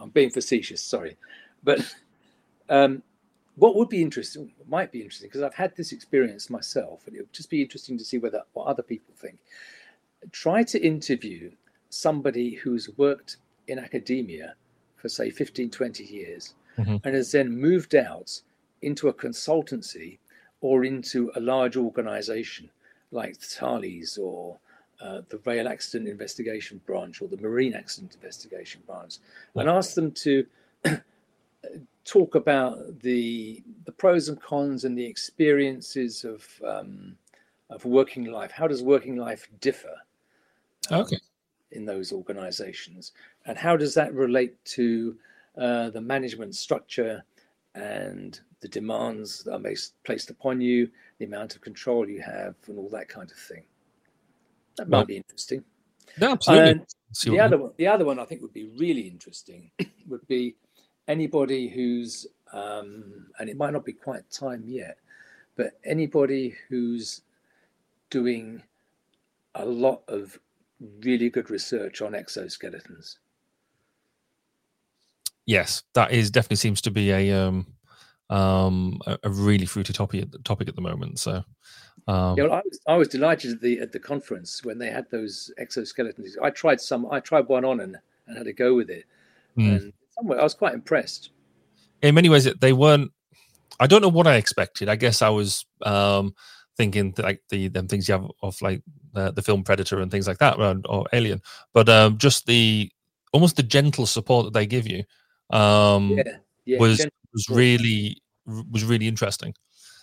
[0.01, 1.17] I'm, being facetious, sorry,
[1.63, 1.81] but
[2.69, 3.03] um,
[3.57, 7.21] what would be interesting, might be interesting, because I've had this experience myself, and it
[7.21, 9.39] would just be interesting to see whether what other people think.
[10.33, 11.51] Try to interview
[11.89, 13.37] somebody who's worked
[13.69, 14.55] in academia
[14.97, 16.97] for say 15, 20 years, mm-hmm.
[17.05, 18.41] and has then moved out
[18.83, 20.19] into a consultancy
[20.61, 22.69] or into a large organization
[23.13, 24.59] like Thales or
[25.01, 29.17] uh, the Rail Accident Investigation Branch or the Marine Accident Investigation Branch,
[29.55, 30.47] and ask them to
[32.05, 37.17] talk about the the pros and cons and the experiences of um,
[37.71, 38.51] of working life.
[38.51, 39.97] How does working life differ?
[40.91, 41.19] Um, okay.
[41.73, 43.13] In those organizations,
[43.47, 45.17] and how does that relate to
[45.57, 47.25] uh, the management structure
[47.75, 49.75] and the demands that are
[50.05, 53.63] placed upon you, the amount of control you have, and all that kind of thing.
[54.77, 55.65] That might well, be interesting.
[56.21, 56.85] Absolutely.
[57.25, 59.71] The other one, the other one I think would be really interesting
[60.09, 60.57] would be
[61.09, 64.99] anybody who's, um, and it might not be quite time yet,
[65.57, 67.23] but anybody who's
[68.11, 68.63] doing
[69.55, 70.39] a lot of
[71.05, 73.17] really good research on exoskeletons.
[75.47, 77.67] Yes, that is definitely seems to be a um,
[78.31, 81.19] um, a, a, really fruity topic at the, topic at the moment.
[81.19, 81.43] So,
[82.07, 84.91] um, yeah, well, I was I was delighted at the at the conference when they
[84.91, 86.37] had those exoskeletons.
[86.43, 87.07] I tried some.
[87.11, 89.05] I tried one on and, and had a go with it,
[89.57, 89.77] mm.
[89.77, 91.31] and somewhere I was quite impressed.
[92.03, 93.11] In many ways, they weren't.
[93.81, 94.89] I don't know what I expected.
[94.89, 96.35] I guess I was um,
[96.77, 98.83] thinking like the them things you have of like
[99.15, 101.41] uh, the film Predator and things like that, or, or Alien,
[101.73, 102.91] but um, just the
[103.33, 105.05] almost the gentle support that they give you
[105.51, 106.23] um, yeah,
[106.65, 109.55] yeah, was was really was really interesting.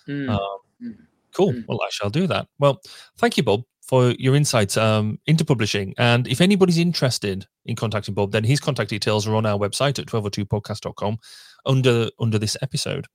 [0.08, 0.30] Mm.
[0.30, 0.98] Um,
[1.34, 1.54] cool.
[1.54, 1.66] Mm.
[1.68, 2.48] Well, I shall do that.
[2.60, 2.82] Well,
[3.18, 5.94] thank you, Bob, for your insights um, into publishing.
[5.98, 10.00] And if anybody's interested in contacting Bob, then his contact details are on our website
[10.00, 11.18] at 1202podcast.com
[11.66, 13.08] under under this episode.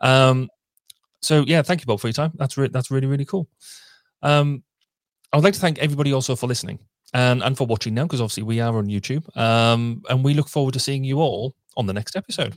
[0.00, 0.48] Um,
[1.20, 2.32] so yeah, thank you, Bob, for your time.
[2.34, 3.48] That's re- that's really really cool.
[4.22, 4.62] Um,
[5.32, 6.78] I would like to thank everybody also for listening
[7.14, 9.24] and and for watching now because obviously we are on YouTube.
[9.36, 12.54] Um, and we look forward to seeing you all on the next episode.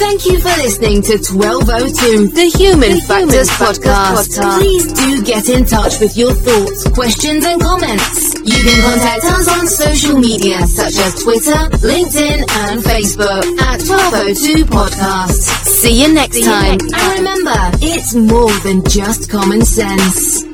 [0.00, 4.32] Thank you for listening to 1202, the Human, the Factors, Human podcast.
[4.32, 4.58] podcast.
[4.58, 8.34] Please do get in touch with your thoughts, questions, and comments.
[8.40, 14.64] You can contact us on social media such as Twitter, LinkedIn, and Facebook at 1202
[14.64, 15.68] Podcast.
[15.68, 16.80] See you next, See time.
[16.80, 17.10] You next time.
[17.10, 20.49] And remember, it's more than just common sense.